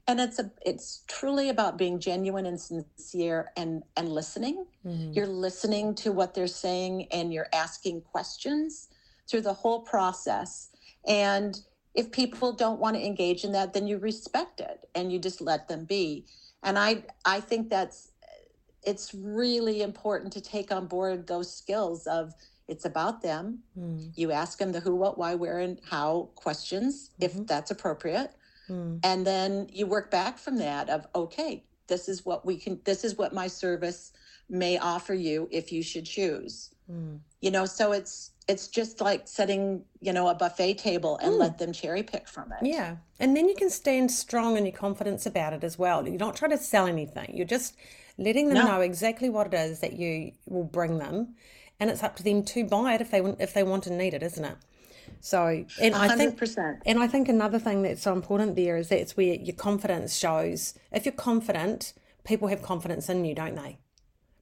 And 0.09 0.19
it's 0.21 0.39
a 0.39 0.51
it's 0.65 1.03
truly 1.07 1.49
about 1.49 1.77
being 1.77 1.99
genuine 1.99 2.45
and 2.45 2.59
sincere 2.59 3.51
and 3.57 3.83
and 3.97 4.09
listening. 4.09 4.65
Mhm. 4.85 5.13
You're 5.15 5.27
listening 5.27 5.95
to 5.95 6.13
what 6.13 6.33
they're 6.33 6.47
saying 6.47 7.07
and 7.11 7.33
you're 7.33 7.49
asking 7.53 8.01
questions 8.01 8.87
through 9.29 9.41
the 9.41 9.53
whole 9.53 9.81
process. 9.81 10.69
And 11.05 11.59
if 11.97 12.11
people 12.11 12.53
don't 12.53 12.79
want 12.79 12.95
to 12.95 13.05
engage 13.05 13.43
in 13.43 13.53
that, 13.53 13.73
then 13.73 13.87
you 13.87 13.97
respect 13.97 14.61
it 14.61 14.89
and 14.95 15.11
you 15.11 15.19
just 15.19 15.41
let 15.41 15.67
them 15.67 15.85
be. 15.85 16.25
And 16.63 16.79
I 16.79 17.03
I 17.25 17.41
think 17.41 17.69
that's 17.69 18.11
it's 18.83 19.13
really 19.13 19.81
important 19.81 20.33
to 20.33 20.41
take 20.41 20.71
on 20.71 20.87
board 20.87 21.27
those 21.27 21.53
skills 21.53 22.07
of 22.07 22.33
it's 22.69 22.85
about 22.85 23.21
them. 23.21 23.59
Mm. 23.77 24.11
You 24.15 24.31
ask 24.31 24.59
them 24.59 24.71
the 24.73 24.79
who, 24.81 24.95
what, 24.95 25.17
why, 25.17 25.35
where, 25.35 25.59
and 25.59 25.79
how 25.89 26.29
questions, 26.35 27.11
Mhm. 27.19 27.25
if 27.25 27.47
that's 27.47 27.71
appropriate. 27.71 28.31
Mm. 28.69 28.99
And 29.03 29.27
then 29.27 29.69
you 29.73 29.87
work 29.87 30.11
back 30.11 30.37
from 30.37 30.57
that 30.57 30.89
of, 30.89 31.07
okay, 31.15 31.65
this 31.87 32.09
is 32.09 32.25
what 32.25 32.45
we 32.45 32.57
can, 32.57 32.81
this 32.85 33.03
is 33.05 33.17
what 33.17 33.33
my 33.33 33.47
service 33.47 34.13
may 34.49 34.77
offer 34.77 35.13
you 35.13 35.47
if 35.51 35.71
you 35.71 35.83
should 35.83 36.05
choose. 36.05 36.71
Mm. 36.89 37.21
You 37.41 37.51
know, 37.51 37.65
so 37.65 37.93
it's, 37.93 38.31
it's 38.47 38.67
just 38.67 39.01
like 39.01 39.27
setting, 39.27 39.83
you 39.99 40.13
know, 40.13 40.27
a 40.29 40.35
buffet 40.35 40.75
table 40.75 41.17
and 41.21 41.33
Mm. 41.33 41.39
let 41.39 41.57
them 41.57 41.73
cherry 41.73 42.03
pick 42.03 42.27
from 42.27 42.51
it. 42.53 42.65
Yeah. 42.65 42.97
And 43.19 43.35
then 43.35 43.47
you 43.49 43.55
can 43.55 43.69
stand 43.69 44.11
strong 44.11 44.57
in 44.57 44.65
your 44.65 44.75
confidence 44.75 45.25
about 45.25 45.53
it 45.53 45.63
as 45.63 45.77
well. 45.77 46.07
You're 46.07 46.17
not 46.17 46.35
trying 46.35 46.51
to 46.51 46.57
sell 46.57 46.87
anything. 46.87 47.35
You're 47.35 47.45
just 47.45 47.75
letting 48.17 48.47
them 48.49 48.59
No. 48.59 48.67
know 48.67 48.81
exactly 48.81 49.29
what 49.29 49.47
it 49.47 49.53
is 49.53 49.79
that 49.79 49.93
you 49.93 50.31
will 50.45 50.63
bring 50.63 50.97
them. 50.97 51.35
And 51.79 51.89
it's 51.89 52.03
up 52.03 52.15
to 52.17 52.23
them 52.23 52.43
to 52.43 52.63
buy 52.65 52.93
it 52.95 53.01
if 53.01 53.11
they 53.11 53.21
want 53.21 53.39
if 53.39 53.53
they 53.53 53.63
want 53.63 53.85
and 53.85 53.97
need 53.97 54.13
it, 54.13 54.23
isn't 54.23 54.43
it? 54.45 54.57
So 55.19 55.65
and 55.81 55.93
A 55.93 55.97
I 55.97 56.07
hundred 56.07 56.37
think 56.37 56.81
and 56.85 56.99
I 56.99 57.07
think 57.07 57.29
another 57.29 57.59
thing 57.59 57.81
that's 57.81 58.01
so 58.01 58.13
important 58.13 58.55
there 58.55 58.77
is 58.77 58.89
that's 58.89 59.15
where 59.17 59.35
your 59.35 59.55
confidence 59.55 60.15
shows. 60.15 60.73
If 60.91 61.05
you're 61.05 61.11
confident, 61.13 61.93
people 62.23 62.47
have 62.47 62.61
confidence 62.61 63.09
in 63.09 63.25
you, 63.25 63.35
don't 63.35 63.55
they? 63.55 63.77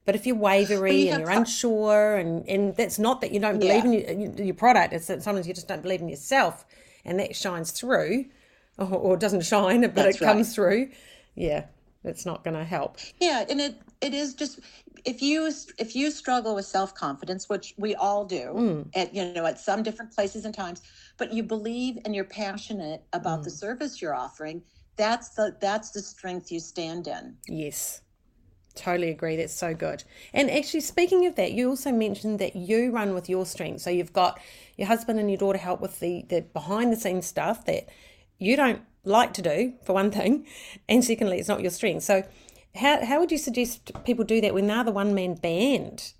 But 0.06 0.14
if 0.14 0.24
you're 0.24 0.36
wavery 0.36 1.08
you 1.08 1.12
and 1.12 1.20
you're 1.20 1.30
unsure, 1.30 2.16
and, 2.16 2.48
and 2.48 2.74
that's 2.76 2.98
not 2.98 3.20
that 3.20 3.32
you 3.32 3.40
don't 3.40 3.58
believe 3.58 3.84
in 3.84 3.92
your, 3.92 4.46
your 4.46 4.54
product, 4.54 4.94
it's 4.94 5.08
that 5.08 5.22
sometimes 5.22 5.48
you 5.48 5.52
just 5.52 5.68
don't 5.68 5.82
believe 5.82 6.00
in 6.00 6.08
yourself, 6.08 6.64
and 7.04 7.18
that 7.18 7.36
shines 7.36 7.72
through, 7.72 8.26
or, 8.78 8.86
or 8.86 9.16
doesn't 9.16 9.44
shine, 9.44 9.82
but 9.82 9.94
That's 9.94 10.16
it 10.16 10.24
comes 10.24 10.54
through. 10.54 10.90
Yeah, 11.34 11.64
it's 12.04 12.24
not 12.24 12.44
going 12.44 12.56
to 12.56 12.64
help. 12.64 12.98
Yeah, 13.20 13.44
and 13.50 13.60
it 13.60 13.74
it 14.00 14.14
is 14.14 14.34
just 14.34 14.60
if 15.04 15.22
you 15.22 15.50
if 15.78 15.96
you 15.96 16.10
struggle 16.10 16.54
with 16.54 16.66
self 16.66 16.94
confidence, 16.94 17.48
which 17.48 17.74
we 17.76 17.94
all 17.94 18.24
do 18.24 18.52
mm. 18.54 18.86
at 18.94 19.14
you 19.14 19.32
know 19.32 19.44
at 19.46 19.58
some 19.58 19.82
different 19.82 20.12
places 20.12 20.44
and 20.44 20.54
times, 20.54 20.82
but 21.18 21.32
you 21.32 21.42
believe 21.42 21.98
and 22.04 22.14
you're 22.14 22.24
passionate 22.24 23.02
about 23.12 23.42
the 23.42 23.50
mm. 23.50 23.58
service 23.58 24.00
you're 24.00 24.14
offering, 24.14 24.62
that's 24.96 25.30
the 25.30 25.56
that's 25.60 25.90
the 25.90 26.00
strength 26.00 26.52
you 26.52 26.60
stand 26.60 27.06
in. 27.06 27.36
Yes, 27.46 28.02
totally 28.76 29.10
agree. 29.10 29.36
That's 29.36 29.52
so 29.52 29.74
good. 29.74 30.04
And 30.32 30.50
actually, 30.50 30.80
speaking 30.80 31.26
of 31.26 31.34
that, 31.36 31.52
you 31.52 31.68
also 31.68 31.90
mentioned 31.92 32.38
that 32.38 32.54
you 32.56 32.90
run 32.90 33.14
with 33.14 33.28
your 33.28 33.46
strengths. 33.46 33.84
So 33.84 33.90
you've 33.90 34.12
got 34.12 34.38
your 34.76 34.88
husband 34.88 35.18
and 35.18 35.30
your 35.30 35.38
daughter 35.38 35.58
help 35.58 35.80
with 35.80 36.00
the, 36.00 36.24
the 36.28 36.42
behind 36.42 36.92
the 36.92 36.96
scenes 36.96 37.26
stuff 37.26 37.64
that 37.64 37.88
you 38.38 38.56
don't 38.56 38.82
like 39.04 39.32
to 39.34 39.42
do, 39.42 39.72
for 39.84 39.92
one 39.92 40.10
thing, 40.10 40.46
and 40.88 41.04
secondly, 41.04 41.38
it's 41.38 41.48
not 41.48 41.60
your 41.60 41.70
strength. 41.70 42.02
So, 42.04 42.24
how, 42.74 43.04
how 43.04 43.20
would 43.20 43.32
you 43.32 43.38
suggest 43.38 43.90
people 44.04 44.24
do 44.24 44.40
that 44.42 44.52
when 44.52 44.66
they're 44.66 44.84
the 44.84 44.92
one 44.92 45.14
man 45.14 45.34
band? 45.34 46.12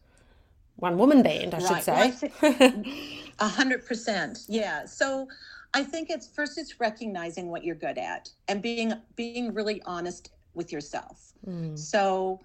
One 0.77 0.99
woman 0.99 1.23
band, 1.23 1.55
I 1.55 1.59
should 1.59 1.89
Right. 1.89 1.89
I 1.89 2.11
say. 2.11 3.23
A 3.39 3.49
hundred 3.49 3.87
percent. 3.87 4.41
Yeah. 4.49 4.85
So 4.87 5.29
I 5.75 5.83
think 5.83 6.11
it's 6.11 6.27
first 6.27 6.59
it's 6.59 6.81
recognizing 6.81 7.49
what 7.49 7.65
you're 7.65 7.75
good 7.75 7.99
at 7.99 8.31
and 8.49 8.63
being 8.63 8.95
being 9.15 9.53
really 9.53 9.83
honest 9.85 10.31
with 10.57 10.73
yourself. 10.73 11.33
Hmm. 11.45 11.77
So 11.77 12.41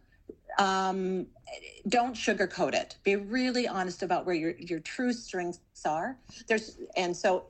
um 0.60 1.28
don't 1.88 2.16
sugarcoat 2.16 2.74
it. 2.74 2.98
Be 3.04 3.16
really 3.16 3.68
honest 3.68 4.04
about 4.04 4.26
where 4.26 4.36
your 4.36 4.54
your 4.58 4.80
true 4.80 5.14
strengths 5.14 5.86
are. 5.86 6.18
There's 6.48 6.78
and 6.96 7.16
so 7.16 7.46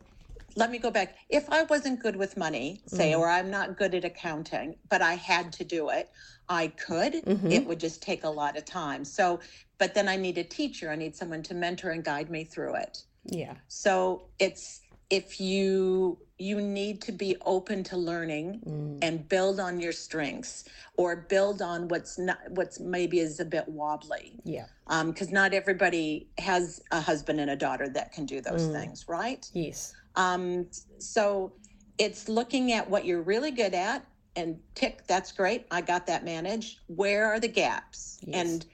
let 0.55 0.69
me 0.69 0.77
go 0.77 0.91
back. 0.91 1.15
If 1.29 1.49
I 1.49 1.63
wasn't 1.63 2.01
good 2.01 2.15
with 2.15 2.35
money, 2.37 2.81
say, 2.85 3.13
hmm. 3.13 3.19
or 3.19 3.29
I'm 3.29 3.49
not 3.49 3.77
good 3.77 3.95
at 3.95 4.03
accounting, 4.03 4.75
but 4.89 5.01
I 5.01 5.13
had 5.13 5.53
to 5.53 5.63
do 5.63 5.89
it, 5.89 6.09
I 6.49 6.67
could. 6.67 7.13
Mm-hmm. 7.13 7.51
It 7.51 7.65
would 7.65 7.79
just 7.79 8.01
take 8.01 8.25
a 8.25 8.29
lot 8.29 8.57
of 8.57 8.65
time. 8.65 9.05
So, 9.05 9.39
but 9.77 9.93
then 9.93 10.09
I 10.09 10.17
need 10.17 10.37
a 10.37 10.43
teacher. 10.43 10.91
I 10.91 10.95
need 10.95 11.15
someone 11.15 11.41
to 11.43 11.53
mentor 11.53 11.91
and 11.91 12.03
guide 12.03 12.29
me 12.29 12.43
through 12.43 12.75
it. 12.75 13.03
yeah. 13.25 13.53
So 13.67 14.23
it's 14.39 14.81
if 15.09 15.39
you 15.39 16.17
you 16.41 16.59
need 16.59 17.01
to 17.03 17.11
be 17.11 17.35
open 17.45 17.83
to 17.83 17.95
learning 17.97 18.97
and 19.03 19.27
build 19.29 19.59
on 19.59 19.79
your 19.79 19.91
strengths 19.91 20.65
or 20.97 21.15
build 21.15 21.61
on 21.61 21.87
what's 21.87 22.17
not 22.17 22.39
what's 22.49 22.79
maybe 22.79 23.19
is 23.19 23.39
a 23.39 23.45
bit 23.45 23.67
wobbly 23.67 24.39
Yeah. 24.43 24.65
um 24.87 25.11
because 25.11 25.31
not 25.31 25.53
everybody 25.53 26.27
has 26.39 26.81
a 26.91 26.99
husband 26.99 27.39
and 27.39 27.49
a 27.51 27.55
daughter 27.55 27.87
that 27.89 28.11
can 28.11 28.25
do 28.25 28.41
those 28.41 28.67
things 28.67 29.05
right 29.07 29.49
Yes. 29.53 29.93
um, 30.15 30.67
so 30.97 31.53
it's 31.97 32.27
looking 32.27 32.71
at 32.71 32.89
what 32.89 33.05
you're 33.05 33.21
really 33.21 33.51
good 33.51 33.73
at 33.73 34.05
and 34.37 34.57
tick, 34.75 35.05
that's 35.07 35.33
great. 35.33 35.65
I 35.71 35.81
got 35.81 36.07
that 36.07 36.23
managed. 36.23 36.79
Where 36.87 37.25
are 37.25 37.39
the 37.39 37.49
gaps? 37.49 38.17
Yes. 38.25 38.35
And 38.45 38.65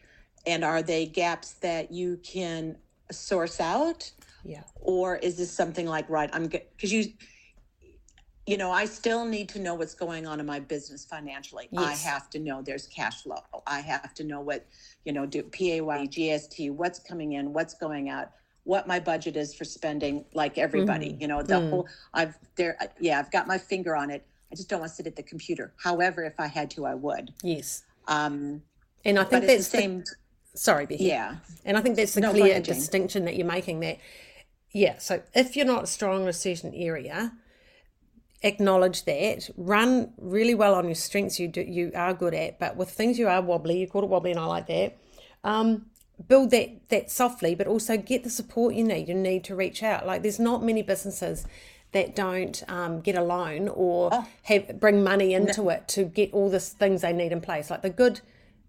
and 0.46 0.64
are 0.64 0.84
they 0.84 1.08
gaps 1.08 1.54
that 1.62 1.92
you 1.92 2.18
can 2.24 2.78
source 3.12 3.60
out? 3.60 4.12
Yeah. 4.46 4.62
Or 4.76 5.16
is 5.18 5.36
this 5.38 5.52
something 5.52 5.88
like, 5.88 6.08
right, 6.10 6.30
I'm 6.32 6.48
good 6.48 6.62
because 6.76 6.94
you 6.94 7.06
you 8.48 8.56
know, 8.56 8.72
I 8.72 8.86
still 8.86 9.26
need 9.26 9.50
to 9.50 9.60
know 9.60 9.76
what's 9.76 9.94
going 9.94 10.26
on 10.26 10.40
in 10.40 10.46
my 10.46 10.60
business 10.60 11.04
financially. 11.04 11.68
I 11.78 11.92
have 11.94 12.30
to 12.30 12.40
know 12.40 12.62
there's 12.62 12.88
cash 12.88 13.24
flow. 13.24 13.44
I 13.68 13.82
have 13.82 14.14
to 14.16 14.24
know 14.24 14.40
what, 14.40 14.66
you 15.04 15.12
know, 15.12 15.26
do 15.26 15.44
PAY, 15.44 15.82
GST, 15.82 16.72
what's 16.72 16.98
coming 16.98 17.34
in, 17.34 17.52
what's 17.52 17.74
going 17.74 18.10
out, 18.10 18.32
what 18.64 18.88
my 18.88 19.02
budget 19.02 19.36
is 19.36 19.54
for 19.54 19.66
spending, 19.66 20.24
like 20.34 20.58
everybody. 20.58 21.18
You 21.20 21.28
know, 21.28 21.44
the 21.44 21.60
whole 21.70 21.88
I've 22.14 22.38
there 22.56 22.78
yeah, 23.00 23.20
I've 23.20 23.32
got 23.32 23.48
my 23.48 23.58
finger 23.58 23.98
on 23.98 24.10
it. 24.10 24.26
I 24.50 24.56
just 24.56 24.70
don't 24.70 24.80
want 24.80 24.92
to 24.92 24.96
sit 24.96 25.08
at 25.08 25.18
the 25.18 25.24
computer. 25.24 25.74
However, 25.76 26.24
if 26.24 26.40
I 26.40 26.48
had 26.48 26.72
to, 26.72 26.86
I 26.86 26.96
would. 26.96 27.34
Yes. 27.44 27.84
Um, 28.08 28.62
And 29.04 29.20
I 29.20 29.26
think 29.26 29.46
that's 29.46 29.68
the 29.68 29.78
same. 29.78 30.04
sorry, 30.56 30.86
Becky. 30.86 31.04
yeah, 31.04 31.36
And 31.66 31.76
I 31.78 31.82
think 31.82 31.98
that's 31.98 32.14
the 32.14 32.22
No, 32.22 32.32
clear 32.32 32.52
ahead, 32.52 32.64
distinction 32.64 33.26
that 33.26 33.36
you're 33.36 33.46
making 33.46 33.82
that, 33.82 33.98
yeah, 34.72 34.98
so 35.00 35.22
if 35.34 35.58
you're 35.58 35.66
not 35.66 35.90
strong 35.90 36.22
in 36.24 36.28
a 36.30 36.34
certain 36.34 36.74
area, 36.74 37.34
acknowledge 38.44 39.06
that, 39.06 39.50
run 39.58 40.14
really 40.18 40.54
well 40.56 40.76
on 40.76 40.86
your 40.86 40.96
strengths 40.96 41.40
you 41.40 41.48
do, 41.48 41.62
you 41.62 41.92
are 41.96 42.14
good 42.14 42.34
at, 42.34 42.60
but 42.60 42.76
with 42.76 42.90
things 42.90 43.18
you 43.18 43.28
are 43.28 43.42
wobbly, 43.42 43.80
you 43.80 43.88
called 43.88 44.04
it 44.04 44.10
wobbly 44.10 44.32
and 44.32 44.40
I 44.40 44.46
like 44.46 44.68
that, 44.68 44.98
um, 45.44 45.88
build 46.28 46.52
that, 46.52 46.90
that 46.90 47.12
softly, 47.12 47.56
but 47.56 47.68
also 47.68 47.98
get 47.98 48.24
the 48.24 48.30
support 48.30 48.74
you 48.76 48.84
need. 48.84 49.08
You 49.08 49.16
need 49.16 49.44
to 49.46 49.56
reach 49.56 49.84
out. 49.84 50.06
Like 50.06 50.22
there's 50.22 50.40
not 50.40 50.64
many 50.64 50.82
businesses 50.82 51.46
that 51.94 52.16
don't 52.16 52.64
um, 52.68 53.02
get 53.02 53.16
a 53.16 53.24
loan 53.24 53.70
or 53.70 54.10
Oh. 54.12 54.28
have 54.44 54.80
bring 54.80 55.04
money 55.04 55.34
into 55.34 55.70
it 55.70 55.88
to 55.90 56.04
get 56.04 56.34
all 56.34 56.50
the 56.50 56.60
things 56.60 57.02
they 57.02 57.14
need 57.14 57.32
in 57.32 57.40
place. 57.42 57.70
Like 57.70 57.82
the 57.82 57.90
good 57.90 58.22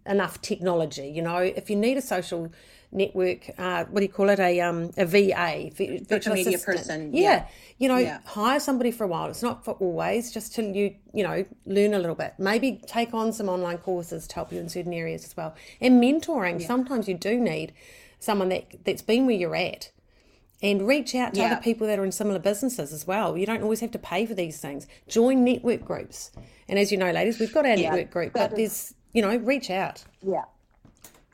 enough 0.06 0.40
technology. 0.40 1.08
You 1.08 1.22
know, 1.22 1.38
if 1.38 1.68
you 1.68 1.76
need 1.76 1.96
a 1.96 2.02
social 2.02 2.52
network, 2.92 3.50
uh, 3.59 3.85
what 3.87 4.00
do 4.00 4.07
you 4.07 4.12
call 4.12 4.28
it? 4.30 4.38
A 4.40 4.61
um 4.61 4.90
a 4.97 5.04
VA, 5.04 5.71
vi- 5.75 5.99
virtual 6.09 6.35
media 6.35 6.57
assistant. 6.57 6.76
person, 6.78 7.12
Yeah. 7.14 7.23
yeah. 7.23 7.47
you 7.78 7.88
know, 7.88 7.99
Yeah. 7.99 8.18
hire 8.25 8.61
somebody 8.61 8.90
for 8.90 9.04
a 9.04 9.09
while. 9.09 9.28
It's 9.28 9.42
not 9.42 9.64
for 9.64 9.75
always, 9.75 10.33
just 10.33 10.54
till 10.54 10.64
you 10.75 10.95
you 11.12 11.23
know 11.23 11.45
learn 11.66 11.95
a 11.95 11.99
little 11.99 12.14
bit. 12.16 12.35
Maybe 12.38 12.80
take 12.87 13.12
on 13.14 13.33
some 13.33 13.49
online 13.49 13.78
courses 13.78 14.26
to 14.28 14.35
help 14.35 14.52
you 14.52 14.61
in 14.61 14.68
certain 14.68 14.92
areas 14.95 15.25
as 15.25 15.37
well. 15.37 15.54
And 15.80 16.02
mentoring. 16.02 16.62
Sometimes 16.62 17.09
you 17.09 17.14
do 17.14 17.38
need 17.38 17.73
someone 18.21 18.49
that 18.49 18.64
that's 18.85 19.02
been 19.02 19.26
where 19.26 19.37
you're 19.37 19.57
at. 19.57 19.90
And 20.61 20.88
reach 20.88 21.14
out 21.14 21.35
to 21.35 21.40
Yeah. 21.40 21.52
other 21.52 21.61
people 21.62 21.87
that 21.87 22.00
are 22.00 22.04
in 22.04 22.11
similar 22.11 22.40
businesses 22.40 22.92
as 22.92 23.07
well. 23.07 23.38
You 23.38 23.47
don't 23.47 23.62
always 23.62 23.78
have 23.78 23.92
to 23.92 23.99
pay 23.99 24.26
for 24.26 24.35
these 24.35 24.59
things. 24.59 24.88
Join 25.07 25.45
network 25.45 25.85
groups. 25.85 26.33
And 26.68 26.80
as 26.80 26.90
you 26.90 26.99
know, 26.99 27.12
ladies, 27.12 27.38
we've 27.38 27.52
got 27.54 27.64
our 27.64 27.76
Yeah, 27.76 27.90
network 27.90 28.11
group, 28.11 28.33
but 28.33 28.57
there's, 28.57 28.92
you 29.12 29.23
know, 29.23 29.37
reach 29.37 29.71
out. 29.71 30.04
yeah, 30.21 30.42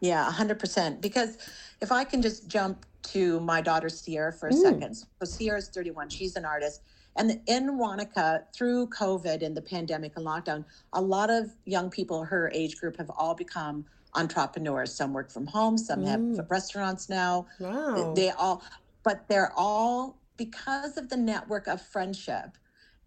yeah, 0.05 0.29
a 0.29 0.31
hundred 0.31 0.59
percent. 0.59 1.01
Because 1.01 1.39
if 1.81 1.91
I 1.91 2.05
can 2.05 2.21
just 2.21 2.49
jump 2.49 2.85
to 3.05 3.41
my 3.41 3.61
daughter 3.61 3.89
Sierra 3.89 4.33
for 4.33 4.49
a 4.49 4.53
mm. 4.53 4.63
second. 4.63 4.95
So 4.95 5.07
Sierra's 5.25 5.69
31. 5.69 6.09
She's 6.09 6.37
an 6.37 6.45
artist. 6.45 6.83
And 7.17 7.41
in 7.47 7.79
Wanaka, 7.79 8.45
through 8.53 8.89
COVID 8.89 9.43
and 9.43 9.57
the 9.57 9.63
pandemic 9.63 10.15
and 10.17 10.27
lockdown, 10.27 10.65
a 10.93 11.01
lot 11.01 11.31
of 11.31 11.51
young 11.65 11.91
people 11.91 12.25
her 12.25 12.51
age 12.53 12.77
group 12.79 12.97
have 12.97 13.11
all 13.11 13.35
become 13.35 13.85
entrepreneurs. 14.15 14.93
Some 14.93 15.13
work 15.13 15.31
from 15.31 15.47
home, 15.47 15.79
some 15.79 16.05
have 16.05 16.21
mm. 16.21 16.51
restaurants 16.51 17.09
now. 17.09 17.47
Wow. 17.61 18.15
They 18.15 18.31
all, 18.31 18.63
but 19.05 19.29
they're 19.29 19.53
all 19.57 20.19
because 20.37 20.97
of 20.97 21.09
the 21.09 21.17
network 21.17 21.69
of 21.69 21.81
friendship 21.81 22.59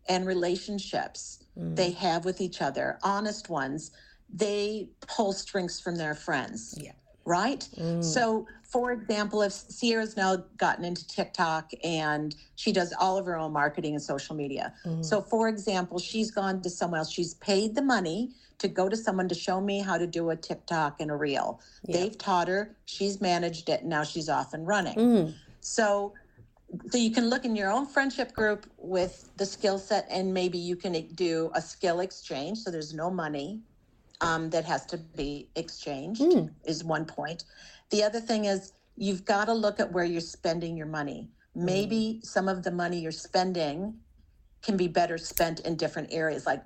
and 0.08 0.26
relationships 0.26 1.40
mm. 1.60 1.76
they 1.76 1.92
have 1.92 2.24
with 2.24 2.40
each 2.40 2.62
other, 2.62 2.98
honest 3.04 3.50
ones. 3.50 3.92
They 4.34 4.90
pull 5.08 5.34
strings 5.34 5.80
from 5.80 5.96
their 5.96 6.14
friends 6.14 6.76
Yeah. 6.78 6.92
right? 7.26 7.68
Mm. 7.78 8.04
So, 8.04 8.48
for 8.64 8.92
example, 8.92 9.42
if 9.42 9.54
Sierra's 9.54 10.18
now 10.18 10.38
gotten 10.58 10.84
into 10.86 11.08
TikTok 11.08 11.72
and 11.84 12.36
she 12.56 12.72
does 12.72 12.94
all 13.00 13.18
of 13.18 13.26
her 13.26 13.38
own 13.38 13.54
marketing 13.54 13.94
and 13.94 14.02
social 14.04 14.36
media. 14.36 14.74
Mm. 14.86 15.04
So, 15.04 15.22
for 15.22 15.48
example, 15.48 16.00
she's 16.00 16.32
gone 16.32 16.62
to 16.62 16.70
someone 16.70 17.00
else, 17.00 17.12
she's 17.12 17.36
paid 17.36 17.76
the 17.76 17.82
money 17.82 18.32
to 18.60 18.68
go 18.68 18.90
to 18.90 18.98
someone 18.98 19.28
to 19.30 19.36
show 19.36 19.62
me 19.62 19.80
how 19.80 19.98
to 19.98 20.08
do 20.08 20.30
a 20.32 20.36
TikTok 20.36 21.00
and 21.00 21.12
a 21.12 21.16
reel. 21.16 21.62
They've 21.88 22.18
taught 22.18 22.48
her, 22.48 22.76
she's 22.86 23.22
managed 23.22 23.70
it, 23.70 23.82
and 23.82 23.90
now 23.90 24.04
she's 24.04 24.30
off 24.30 24.54
and 24.54 24.68
running. 24.68 24.96
Mm. 24.96 25.34
So, 25.62 26.14
so 26.90 26.98
you 26.98 27.12
can 27.12 27.30
look 27.30 27.46
in 27.46 27.56
your 27.56 27.72
own 27.72 27.86
friendship 27.86 28.34
group 28.34 28.70
with 28.78 29.30
the 29.38 29.46
skill 29.46 29.78
set 29.78 30.08
and 30.10 30.34
maybe 30.34 30.58
you 30.58 30.76
can 30.76 30.94
do 31.16 31.50
a 31.54 31.62
skill 31.62 32.02
exchange 32.02 32.58
so 32.60 32.70
there's 32.70 32.94
no 32.94 33.10
money 33.10 33.62
um, 34.22 34.50
that 34.52 34.66
has 34.66 34.86
to 34.88 34.98
be 34.98 35.50
exchanged 35.56 36.22
is 36.66 36.84
one 36.84 37.06
point. 37.06 37.44
The 37.92 38.04
other 38.04 38.20
thing 38.20 38.46
is 38.46 38.74
you've 38.96 39.26
got 39.26 39.46
to 39.46 39.54
look 39.54 39.80
at 39.80 39.92
where 39.92 40.06
you're 40.06 40.22
spending 40.22 40.76
your 40.78 40.88
money. 40.88 41.30
Maybe 41.56 42.22
some 42.24 42.48
of 42.48 42.64
the 42.64 42.72
money 42.72 43.00
you're 43.00 43.12
spending 43.12 43.96
can 44.64 44.78
be 44.78 44.88
better 44.88 45.18
spent 45.18 45.60
in 45.62 45.76
different 45.76 46.10
areas. 46.12 46.46
Like 46.46 46.64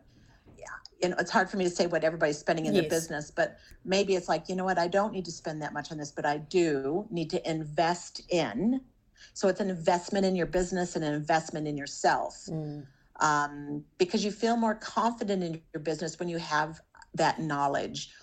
yeah, 0.58 0.65
you 1.01 1.10
know, 1.10 1.15
it's 1.20 1.31
hard 1.31 1.50
for 1.50 1.58
me 1.58 1.65
to 1.65 1.70
say 1.70 1.88
what 1.88 2.03
everybody's 2.03 2.38
spending 2.38 2.65
in 2.65 2.74
Yes. 2.74 2.84
their 2.84 2.89
business, 2.89 3.31
but 3.31 3.58
maybe 3.86 4.15
it's 4.15 4.29
like, 4.29 4.50
you 4.50 4.55
know 4.55 4.65
what, 4.65 4.77
I 4.79 4.88
don't 4.88 5.13
need 5.13 5.25
to 5.25 5.31
spend 5.31 5.62
that 5.62 5.74
much 5.74 5.91
on 5.91 5.98
this, 5.98 6.12
but 6.12 6.25
I 6.25 6.38
do 6.38 7.08
need 7.12 7.29
to 7.31 7.50
invest 7.50 8.22
in. 8.29 8.81
So 9.34 9.48
it's 9.48 9.60
an 9.62 9.70
investment 9.70 10.25
in 10.25 10.36
your 10.36 10.46
business 10.48 10.96
and 10.96 11.05
an 11.05 11.13
investment 11.13 11.67
in 11.67 11.77
yourself. 11.77 12.50
Um, 13.20 13.86
because 13.98 14.25
you 14.25 14.31
feel 14.31 14.58
more 14.58 14.75
confident 14.75 15.43
in 15.43 15.62
your 15.74 15.81
business 15.84 16.20
when 16.20 16.27
you 16.29 16.38
have 16.39 16.81
that 17.15 17.39
knowledge. 17.39 18.13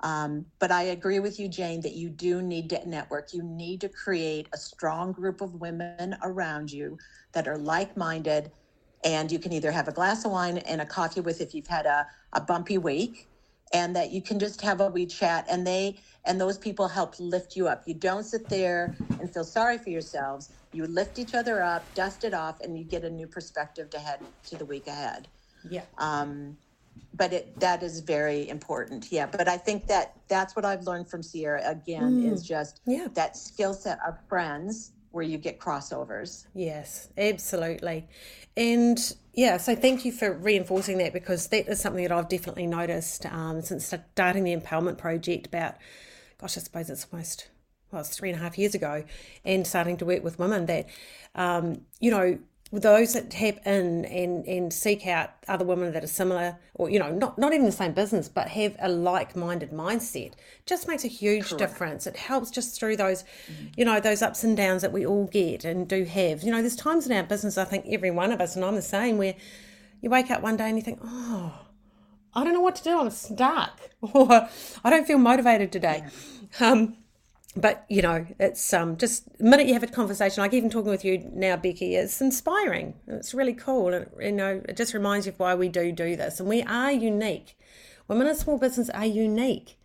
Um, 0.00 0.46
but 0.58 0.70
I 0.70 0.82
agree 0.82 1.20
with 1.20 1.38
you, 1.40 1.48
Jane, 1.48 1.80
that 1.82 1.94
you 1.94 2.10
do 2.10 2.42
need 2.42 2.68
to 2.70 2.88
network. 2.88 3.32
You 3.32 3.42
need 3.42 3.80
to 3.82 3.88
create 3.88 4.48
a 4.52 4.58
strong 4.58 5.12
group 5.12 5.40
of 5.40 5.54
women 5.54 6.16
around 6.22 6.70
you 6.70 6.98
that 7.32 7.48
are 7.48 7.58
like 7.58 7.96
minded. 7.96 8.52
And 9.04 9.30
you 9.32 9.38
can 9.38 9.52
either 9.52 9.70
have 9.70 9.88
a 9.88 9.92
glass 9.92 10.24
of 10.24 10.32
wine 10.32 10.58
and 10.58 10.80
a 10.80 10.86
coffee 10.86 11.20
with 11.20 11.40
if 11.40 11.54
you've 11.54 11.68
had 11.68 11.86
a, 11.86 12.06
a 12.34 12.40
bumpy 12.40 12.78
week 12.78 13.28
and 13.72 13.96
that 13.96 14.12
you 14.12 14.22
can 14.22 14.38
just 14.38 14.60
have 14.60 14.80
a 14.80 14.88
wee 14.90 15.06
chat 15.06 15.46
and 15.50 15.66
they 15.66 15.98
and 16.26 16.40
those 16.40 16.58
people 16.58 16.88
help 16.88 17.14
lift 17.18 17.56
you 17.56 17.68
up. 17.68 17.82
You 17.86 17.94
don't 17.94 18.24
sit 18.24 18.48
there 18.48 18.94
and 19.18 19.32
feel 19.32 19.44
sorry 19.44 19.78
for 19.78 19.90
yourselves. 19.90 20.50
You 20.72 20.86
lift 20.86 21.18
each 21.18 21.34
other 21.34 21.62
up, 21.62 21.94
dust 21.94 22.24
it 22.24 22.34
off, 22.34 22.60
and 22.60 22.78
you 22.78 22.84
get 22.84 23.04
a 23.04 23.10
new 23.10 23.26
perspective 23.26 23.90
to 23.90 23.98
head 23.98 24.20
to 24.46 24.56
the 24.56 24.66
week 24.66 24.86
ahead. 24.86 25.28
Yeah. 25.62 25.84
Um, 25.98 26.58
but 27.14 27.32
it 27.32 27.58
that 27.60 27.82
is 27.82 28.00
very 28.00 28.48
important. 28.48 29.10
Yeah. 29.12 29.26
But 29.26 29.48
I 29.48 29.56
think 29.56 29.86
that 29.86 30.16
that's 30.28 30.56
what 30.56 30.64
I've 30.64 30.82
learned 30.84 31.08
from 31.08 31.22
Sierra 31.22 31.62
again 31.64 32.22
Mm. 32.22 32.32
is 32.32 32.42
just 32.42 32.80
Yeah. 32.86 33.08
that 33.14 33.36
skill 33.36 33.74
set 33.74 33.98
of 34.06 34.18
friends 34.28 34.92
where 35.12 35.22
you 35.24 35.38
get 35.38 35.60
crossovers. 35.60 36.46
Yes, 36.54 37.08
absolutely. 37.16 38.08
And 38.56 38.98
yeah, 39.32 39.58
so 39.58 39.76
thank 39.76 40.04
you 40.04 40.10
for 40.10 40.32
reinforcing 40.32 40.98
that 40.98 41.12
because 41.12 41.46
that 41.48 41.68
is 41.68 41.80
something 41.80 42.02
that 42.02 42.12
I've 42.12 42.28
definitely 42.28 42.66
noticed 42.66 43.24
um, 43.26 43.62
since 43.62 43.86
starting 43.86 44.42
the 44.42 44.56
Empowerment 44.56 44.98
Project 44.98 45.46
about, 45.46 45.76
gosh, 46.38 46.56
I 46.56 46.60
suppose 46.60 46.90
it's 46.90 47.06
almost, 47.12 47.48
well, 47.92 48.00
it's 48.00 48.16
three 48.16 48.30
and 48.30 48.38
a 48.40 48.42
half 48.42 48.58
years 48.58 48.74
ago, 48.74 49.04
and 49.44 49.64
starting 49.64 49.96
to 49.98 50.04
work 50.04 50.24
with 50.24 50.38
women 50.40 50.66
that, 50.66 50.86
um, 51.36 51.82
you 52.00 52.10
know, 52.10 52.38
those 52.72 53.12
that 53.12 53.30
tap 53.30 53.58
in 53.66 54.04
and, 54.06 54.44
and 54.46 54.72
seek 54.72 55.06
out 55.06 55.30
other 55.46 55.64
women 55.64 55.92
that 55.92 56.02
are 56.02 56.08
similar 56.08 56.56
or 56.74 56.90
you 56.90 56.98
know 56.98 57.10
not, 57.10 57.38
not 57.38 57.52
even 57.52 57.66
the 57.66 57.72
same 57.72 57.92
business 57.92 58.28
but 58.28 58.48
have 58.48 58.74
a 58.80 58.88
like-minded 58.88 59.70
mindset 59.70 60.32
just 60.66 60.88
makes 60.88 61.04
a 61.04 61.08
huge 61.08 61.50
difference. 61.56 62.06
It 62.06 62.16
helps 62.16 62.50
just 62.50 62.78
through 62.78 62.96
those 62.96 63.24
you 63.76 63.84
know 63.84 64.00
those 64.00 64.22
ups 64.22 64.42
and 64.44 64.56
downs 64.56 64.82
that 64.82 64.92
we 64.92 65.06
all 65.06 65.26
get 65.26 65.64
and 65.64 65.86
do 65.86 66.04
have. 66.04 66.42
You 66.42 66.50
know 66.50 66.60
there's 66.60 66.76
times 66.76 67.06
in 67.06 67.12
our 67.12 67.22
business 67.22 67.56
i 67.58 67.64
think 67.64 67.84
every 67.88 68.10
one 68.10 68.32
of 68.32 68.40
us 68.40 68.56
and 68.56 68.64
i'm 68.64 68.74
the 68.74 68.82
same 68.82 69.18
where 69.18 69.34
you 70.00 70.10
wake 70.10 70.30
up 70.30 70.42
one 70.42 70.56
day 70.56 70.68
and 70.68 70.76
you 70.76 70.82
think 70.82 70.98
oh 71.04 71.66
i 72.34 72.42
don't 72.42 72.54
know 72.54 72.60
what 72.60 72.76
to 72.76 72.84
do. 72.84 72.98
I'm 72.98 73.10
stuck. 73.10 73.80
Or 74.12 74.48
i 74.84 74.90
don't 74.90 75.06
feel 75.06 75.18
motivated 75.18 75.70
today. 75.70 76.04
Um, 76.60 76.96
but 77.56 77.84
you 77.88 78.02
know 78.02 78.26
it's 78.40 78.72
um 78.72 78.96
just 78.96 79.36
the 79.38 79.44
minute 79.44 79.66
you 79.66 79.74
have 79.74 79.82
a 79.82 79.86
conversation 79.86 80.42
like 80.42 80.52
even 80.52 80.68
talking 80.68 80.90
with 80.90 81.04
you 81.04 81.30
now 81.32 81.56
becky 81.56 81.94
it's 81.94 82.20
inspiring. 82.20 82.94
It's 83.06 83.32
really 83.34 83.54
cool. 83.54 83.94
And 83.94 84.06
you 84.20 84.32
know 84.32 84.62
it 84.68 84.76
just 84.76 84.94
reminds 84.94 85.26
you 85.26 85.32
of 85.32 85.38
why 85.38 85.54
we 85.54 85.68
do 85.68 85.92
do 85.92 86.16
this. 86.16 86.40
And 86.40 86.48
we 86.48 86.62
are 86.62 86.92
unique. 86.92 87.56
Women 88.08 88.26
in 88.26 88.34
small 88.34 88.58
business 88.58 88.90
are 88.90 89.06
unique. 89.06 89.78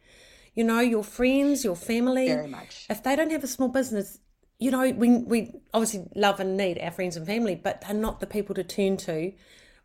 You 0.55 0.63
know 0.63 0.79
your 0.79 1.03
friends 1.03 1.63
your 1.63 1.75
family 1.75 2.27
Very 2.27 2.47
much. 2.47 2.85
if 2.89 3.03
they 3.03 3.15
don't 3.15 3.31
have 3.31 3.43
a 3.43 3.47
small 3.47 3.69
business 3.69 4.19
you 4.57 4.71
know 4.71 4.89
we 4.91 5.17
we 5.19 5.53
obviously 5.73 6.07
love 6.15 6.39
and 6.39 6.57
need 6.57 6.79
our 6.79 6.91
friends 6.91 7.15
and 7.15 7.25
family 7.25 7.55
but 7.55 7.81
they're 7.81 7.93
not 7.93 8.19
the 8.19 8.27
people 8.27 8.55
to 8.55 8.63
turn 8.63 8.97
to 8.97 9.31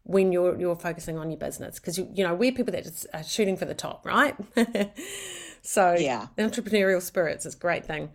when 0.05 0.33
you're 0.33 0.59
you're 0.59 0.77
focusing 0.77 1.19
on 1.19 1.31
your 1.31 1.39
business. 1.39 1.79
Because 1.79 1.99
you, 1.99 2.09
you 2.15 2.25
know 2.25 2.35
we're 2.35 2.53
people 2.53 2.73
that 2.73 2.85
just 2.85 3.07
are 3.13 3.23
shooting 3.23 3.57
for 3.57 3.67
the 3.67 3.75
top 3.75 4.07
right 4.07 4.35
so 5.65 5.95
Yeah. 5.99 6.29
entrepreneurial 6.39 7.03
spirits 7.03 7.45
is 7.47 7.55
a 7.55 7.59
great 7.59 7.85
thing. 7.85 8.11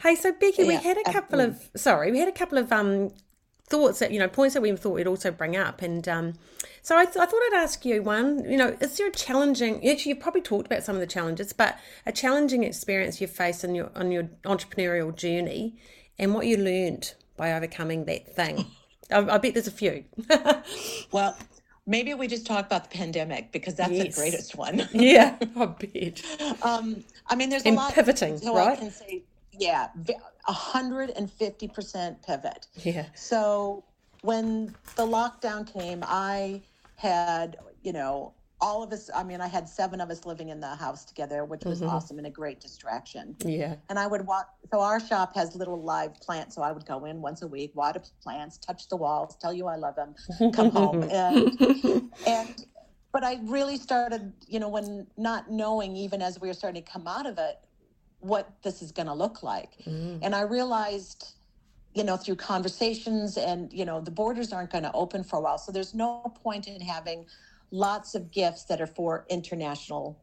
Hey 0.00 0.14
so 0.14 0.32
becky 0.32 0.64
we 0.64 0.76
had 0.76 0.98
a 0.98 1.12
couple 1.12 1.40
of 1.40 1.68
sorry 1.74 2.12
we 2.12 2.18
had 2.18 2.28
a 2.28 2.32
couple 2.32 2.58
of 2.58 2.70
um 2.70 3.10
thoughts 3.68 3.98
that 3.98 4.12
you 4.12 4.18
know 4.18 4.28
points 4.28 4.54
that 4.54 4.60
we 4.60 4.74
thought 4.76 4.94
we'd 4.94 5.06
also 5.06 5.30
bring 5.30 5.56
up 5.56 5.82
and 5.82 6.06
um 6.06 6.34
so 6.82 6.96
I, 6.96 7.04
th- 7.04 7.16
I 7.16 7.26
thought 7.26 7.42
i'd 7.48 7.54
ask 7.56 7.84
you 7.84 8.00
one 8.02 8.48
you 8.48 8.56
know 8.56 8.76
is 8.80 8.96
there 8.96 9.08
a 9.08 9.10
challenging 9.10 9.76
actually 9.88 10.10
you've 10.10 10.20
probably 10.20 10.40
talked 10.42 10.66
about 10.66 10.84
some 10.84 10.94
of 10.94 11.00
the 11.00 11.06
challenges 11.06 11.52
but 11.52 11.76
a 12.04 12.12
challenging 12.12 12.62
experience 12.62 13.20
you've 13.20 13.32
faced 13.32 13.64
in 13.64 13.74
your 13.74 13.90
on 13.96 14.12
your 14.12 14.24
entrepreneurial 14.44 15.14
journey 15.14 15.74
and 16.18 16.32
what 16.32 16.46
you 16.46 16.56
learned 16.56 17.14
by 17.36 17.52
overcoming 17.52 18.04
that 18.06 18.34
thing? 18.34 18.66
I, 19.10 19.18
I 19.18 19.38
bet 19.38 19.54
there's 19.54 19.66
a 19.66 19.70
few. 19.70 20.04
Well, 21.12 21.36
maybe 21.86 22.14
we 22.14 22.26
just 22.26 22.46
talk 22.46 22.66
about 22.66 22.90
the 22.90 22.96
pandemic 22.98 23.52
because 23.52 23.74
that's 23.74 23.92
Yes. 23.92 24.14
the 24.14 24.20
greatest 24.20 24.56
one. 24.56 24.88
yeah 24.92 25.36
i 25.56 25.66
bet 25.66 26.22
Um, 26.62 27.04
I 27.28 27.34
mean, 27.36 27.48
there's 27.50 27.64
a 27.64 27.68
And 27.68 27.76
lot. 27.76 27.92
pivoting, 27.94 28.38
so 28.38 28.54
right? 28.54 28.72
I 28.72 28.76
can 28.76 28.90
say, 28.90 29.22
yeah, 29.52 29.88
a 30.48 30.52
hundred 30.52 31.10
and 31.10 31.30
fifty 31.30 31.68
percent 31.68 32.22
pivot. 32.22 32.66
yeah 32.84 33.06
So 33.14 33.84
when 34.22 34.74
the 34.96 35.06
lockdown 35.06 35.66
came, 35.72 36.02
I 36.06 36.62
had, 36.96 37.56
you 37.82 37.92
know, 37.92 38.32
all 38.60 38.82
of 38.82 38.92
us. 38.92 39.10
I 39.14 39.22
mean, 39.22 39.40
I 39.40 39.48
had 39.48 39.68
seven 39.68 40.00
of 40.00 40.10
us 40.10 40.24
living 40.24 40.48
in 40.48 40.60
the 40.60 40.74
house 40.74 41.04
together, 41.04 41.44
which 41.44 41.64
was 41.64 41.80
Mm-hmm. 41.80 41.90
awesome 41.90 42.18
and 42.18 42.26
a 42.26 42.30
great 42.30 42.60
distraction. 42.60 43.36
yeah 43.44 43.76
And 43.88 43.98
I 43.98 44.06
would 44.06 44.26
walk. 44.26 44.48
So 44.72 44.80
our 44.80 45.00
shop 45.00 45.34
has 45.34 45.54
little 45.54 45.82
live 45.82 46.14
plants. 46.20 46.54
So 46.54 46.62
I 46.62 46.72
would 46.72 46.86
go 46.86 47.04
in 47.04 47.20
once 47.20 47.42
a 47.42 47.46
week, 47.46 47.72
water 47.74 48.02
plants, 48.22 48.58
touch 48.58 48.88
the 48.88 48.96
walls, 48.96 49.36
tell 49.40 49.52
you 49.52 49.66
I 49.66 49.76
love 49.76 49.94
them, 49.96 50.14
come 50.52 50.70
home, 50.70 51.02
and 51.10 51.58
and 52.26 52.48
but 53.12 53.24
I 53.24 53.38
really 53.44 53.76
started, 53.78 54.32
you 54.46 54.58
know, 54.60 54.68
when 54.68 55.06
not 55.16 55.50
knowing 55.50 55.96
even 55.96 56.20
as 56.22 56.40
we 56.40 56.48
were 56.48 56.54
starting 56.54 56.82
to 56.82 56.90
come 56.90 57.06
out 57.06 57.26
of 57.26 57.38
it, 57.38 57.56
what 58.20 58.62
this 58.62 58.82
is 58.82 58.92
going 58.92 59.06
to 59.06 59.14
look 59.14 59.42
like, 59.42 59.70
and 59.86 60.34
I 60.34 60.42
realized. 60.42 61.32
You 61.94 62.04
know, 62.04 62.18
through 62.18 62.36
conversations, 62.36 63.38
and 63.38 63.72
you 63.72 63.86
know, 63.86 64.02
the 64.02 64.10
borders 64.10 64.52
aren't 64.52 64.70
going 64.70 64.84
to 64.84 64.92
open 64.92 65.24
for 65.24 65.36
a 65.38 65.40
while, 65.40 65.56
so 65.56 65.72
there's 65.72 65.94
no 65.94 66.20
point 66.44 66.68
in 66.68 66.78
having 66.78 67.24
lots 67.70 68.14
of 68.14 68.30
gifts 68.30 68.64
that 68.64 68.80
are 68.80 68.86
for 68.86 69.26
international 69.28 70.18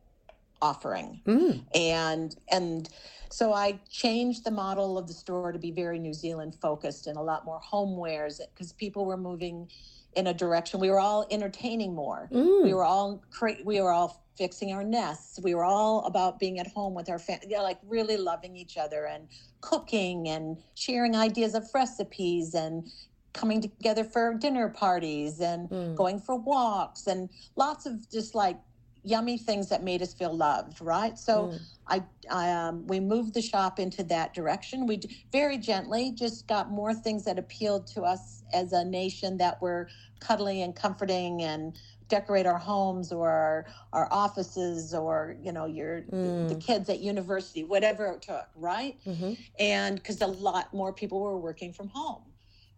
offering 0.62 1.22
Mm. 1.26 1.62
and 1.76 2.36
and 2.52 2.90
so 3.30 3.52
I 3.52 3.80
changed 3.90 4.44
the 4.46 4.52
model 4.52 4.98
of 4.98 5.08
the 5.08 5.14
store 5.14 5.52
to 5.52 5.58
be 5.60 5.72
very 5.72 5.98
New 6.00 6.14
Zealand 6.14 6.56
focused 6.62 7.08
and 7.08 7.18
a 7.18 7.22
lot 7.22 7.46
more 7.46 7.60
homewares 7.60 8.40
because 8.54 8.72
people 8.74 9.06
were 9.06 9.18
moving 9.18 9.70
in 10.16 10.28
a 10.28 10.34
direction. 10.34 10.80
We 10.80 10.92
were 10.92 11.00
all 11.00 11.26
entertaining 11.32 11.96
more. 11.96 12.30
Mm. 12.32 12.64
We 12.64 12.74
were 12.76 12.84
all 12.84 13.24
cra- 13.32 13.58
we 13.66 13.82
were 13.82 13.92
all 13.92 14.24
fixing 14.38 14.72
our 14.72 14.84
nests. 14.84 15.40
We 15.42 15.56
were 15.56 15.64
all 15.64 16.06
about 16.06 16.38
being 16.40 16.60
at 16.60 16.68
home 16.68 16.94
with 16.94 17.10
our 17.10 17.18
family, 17.20 17.48
yeah, 17.50 17.62
like 17.62 17.80
really 17.88 18.18
loving 18.18 18.56
each 18.56 18.78
other 18.78 19.06
and 19.06 19.28
cooking 19.62 20.30
and 20.30 20.58
sharing 20.76 21.16
ideas 21.16 21.56
of 21.56 21.68
recipes 21.74 22.54
and 22.54 22.88
coming 23.34 23.62
together 23.62 24.04
for 24.04 24.34
dinner 24.36 24.70
parties 24.70 25.40
and 25.40 25.70
Mm. 25.70 25.96
going 25.96 26.20
for 26.20 26.36
walks 26.36 27.08
and 27.08 27.30
lots 27.56 27.86
of 27.86 28.10
just 28.12 28.36
like 28.36 28.58
yummy 29.06 29.38
things 29.38 29.68
that 29.68 29.84
made 29.84 30.02
us 30.02 30.14
feel 30.14 30.34
loved 30.34 30.80
right 30.80 31.18
so 31.18 31.48
Mm. 31.48 31.60
I, 31.86 32.04
I 32.32 32.50
um, 32.52 32.88
we 32.88 33.02
moved 33.02 33.34
the 33.34 33.42
shop 33.42 33.78
into 33.78 34.04
that 34.06 34.34
direction. 34.34 34.88
We 34.88 34.96
d- 34.96 35.18
very 35.34 35.58
gently 35.58 36.14
just 36.14 36.48
got 36.48 36.72
more 36.72 36.94
things 36.94 37.26
that 37.26 37.38
appealed 37.38 37.88
to 37.88 38.04
us 38.04 38.42
as 38.54 38.72
a 38.72 38.86
nation 38.86 39.36
that 39.40 39.62
were 39.62 39.90
cuddly 40.22 40.62
and 40.62 40.74
comforting 40.74 41.42
and 41.44 41.76
decorate 42.08 42.46
our 42.46 42.58
homes 42.58 43.12
or 43.12 43.30
our, 43.30 43.66
our 43.92 44.08
offices 44.14 44.94
or 44.94 45.36
you 45.42 45.52
know 45.52 45.66
your 45.66 46.04
the 46.48 46.56
kids 46.56 46.88
at 46.88 47.02
university, 47.02 47.66
whatever 47.66 48.06
it 48.08 48.22
took, 48.22 48.48
right? 48.56 48.98
Mhm. 49.06 49.38
And 49.60 49.98
because 49.98 50.22
a 50.22 50.28
lot 50.28 50.74
more 50.74 50.94
people 50.94 51.20
were 51.20 51.38
working 51.38 51.74
from 51.74 51.90
home. 51.90 52.33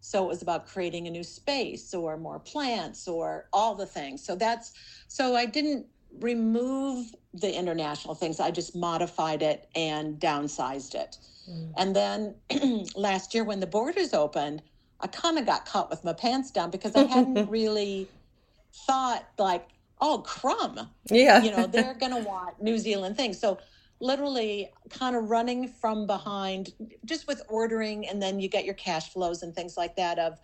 So 0.06 0.24
it 0.24 0.28
was 0.28 0.40
about 0.40 0.68
creating 0.68 1.08
a 1.08 1.10
new 1.10 1.24
space 1.24 1.92
or 1.92 2.16
more 2.16 2.38
plants 2.38 3.08
or 3.08 3.48
all 3.52 3.74
the 3.74 3.86
things. 3.86 4.24
So 4.24 4.36
that's 4.36 4.72
so 5.08 5.34
I 5.34 5.46
didn't 5.46 5.86
remove 6.20 7.12
the 7.34 7.52
international 7.52 8.14
things. 8.14 8.38
I 8.38 8.52
just 8.52 8.76
modified 8.76 9.42
it 9.42 9.68
and 9.74 10.20
downsized 10.20 10.94
it. 10.94 11.18
Mm. 11.50 11.72
And 11.76 11.96
then 11.96 12.86
last 12.96 13.34
year 13.34 13.42
when 13.42 13.58
the 13.58 13.66
borders 13.66 14.14
opened, 14.14 14.62
I 15.00 15.08
kind 15.08 15.38
of 15.38 15.44
got 15.44 15.66
caught 15.66 15.90
with 15.90 16.04
my 16.04 16.12
pants 16.12 16.52
down 16.52 16.70
because 16.70 16.94
I 16.94 17.02
hadn't 17.02 17.50
really 17.50 18.08
thought 18.86 19.26
like, 19.38 19.66
oh, 20.00 20.18
crumb 20.18 20.88
yeah 21.10 21.42
you 21.42 21.50
know 21.50 21.66
they're 21.66 21.94
going 22.00 22.12
to 22.12 22.20
want 22.20 22.60
new 22.62 22.76
zealand 22.76 23.16
things 23.16 23.38
so 23.38 23.58
literally 24.00 24.70
kind 24.90 25.16
of 25.16 25.30
running 25.30 25.68
from 25.68 26.06
behind 26.06 26.70
just 27.04 27.26
with 27.26 27.42
ordering 27.48 28.06
and 28.08 28.20
then 28.22 28.38
you 28.40 28.48
get 28.48 28.64
your 28.64 28.74
cash 28.74 29.10
flows 29.12 29.42
and 29.42 29.54
things 29.54 29.76
like 29.76 29.96
that 29.96 30.18
of 30.18 30.38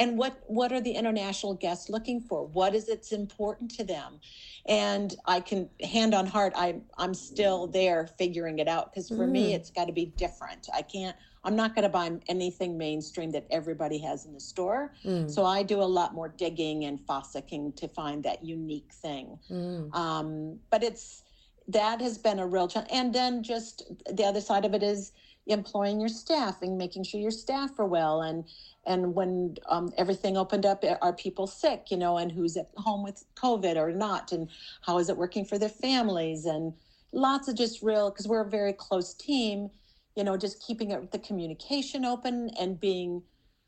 and 0.00 0.16
what 0.16 0.40
what 0.46 0.72
are 0.72 0.80
the 0.80 0.92
international 0.92 1.54
guests 1.54 1.88
looking 1.88 2.20
for 2.20 2.44
what 2.46 2.74
is 2.74 2.88
it's 2.88 3.12
important 3.12 3.70
to 3.70 3.84
them 3.84 4.20
and 4.66 5.14
i 5.26 5.38
can 5.40 5.68
hand 5.82 6.12
on 6.14 6.26
heart 6.26 6.52
i 6.56 6.74
i'm 6.98 7.14
still 7.14 7.66
there 7.68 8.08
figuring 8.18 8.58
it 8.58 8.68
out 8.68 8.92
because 8.92 9.08
for 9.08 9.26
me 9.26 9.52
Mm. 9.52 9.56
it's 9.56 9.70
got 9.70 9.86
to 9.86 9.92
be 9.92 10.06
different 10.06 10.68
i 10.74 10.82
can't 10.82 11.16
i'm 11.44 11.54
not 11.56 11.74
going 11.74 11.84
to 11.84 11.88
buy 11.88 12.10
anything 12.28 12.76
mainstream 12.76 13.30
that 13.30 13.46
everybody 13.50 13.98
has 13.98 14.26
in 14.26 14.32
the 14.32 14.40
store 14.40 14.92
Mm. 15.04 15.30
so 15.30 15.44
i 15.44 15.62
do 15.62 15.80
a 15.80 15.90
lot 15.98 16.14
more 16.14 16.28
digging 16.28 16.84
and 16.84 16.98
fossicking 17.00 17.74
to 17.76 17.86
find 17.88 18.24
that 18.24 18.44
unique 18.44 18.92
thing 18.92 19.38
Mm. 19.50 19.94
um, 19.94 20.58
but 20.70 20.82
it's 20.82 21.22
that 21.68 22.00
has 22.00 22.18
been 22.18 22.38
a 22.38 22.46
real 22.46 22.68
challenge. 22.68 22.90
And 22.92 23.14
then 23.14 23.42
just 23.42 23.92
the 24.10 24.24
other 24.24 24.40
side 24.40 24.64
of 24.64 24.74
it 24.74 24.82
is 24.82 25.12
employing 25.46 25.98
your 26.00 26.08
staff 26.08 26.60
and 26.62 26.76
making 26.76 27.04
sure 27.04 27.20
your 27.20 27.30
staff 27.30 27.78
are 27.78 27.86
well. 27.86 28.22
And 28.22 28.44
and 28.86 29.14
when 29.14 29.56
um, 29.68 29.92
everything 29.98 30.36
opened 30.36 30.64
up 30.66 30.84
are 31.02 31.12
people 31.12 31.46
sick 31.46 31.86
you 31.90 31.96
know 31.96 32.16
and 32.16 32.32
who's 32.32 32.56
at 32.56 32.70
home 32.76 33.02
with 33.02 33.24
covid 33.34 33.76
or 33.76 33.92
not? 33.92 34.32
And 34.32 34.48
how 34.82 34.98
is 34.98 35.08
it 35.08 35.16
working 35.16 35.44
for 35.44 35.58
their 35.58 35.68
families? 35.68 36.46
And 36.46 36.72
lots 37.12 37.48
of 37.48 37.56
just 37.56 37.82
real 37.82 38.10
because 38.10 38.26
we're 38.26 38.46
a 38.46 38.50
very 38.50 38.72
close 38.72 39.14
team 39.14 39.70
you 40.18 40.24
know 40.24 40.36
just 40.36 40.64
keeping 40.66 40.90
it 40.90 41.12
the 41.12 41.18
communication 41.20 42.04
open 42.04 42.50
and 42.60 42.80
being 42.80 43.22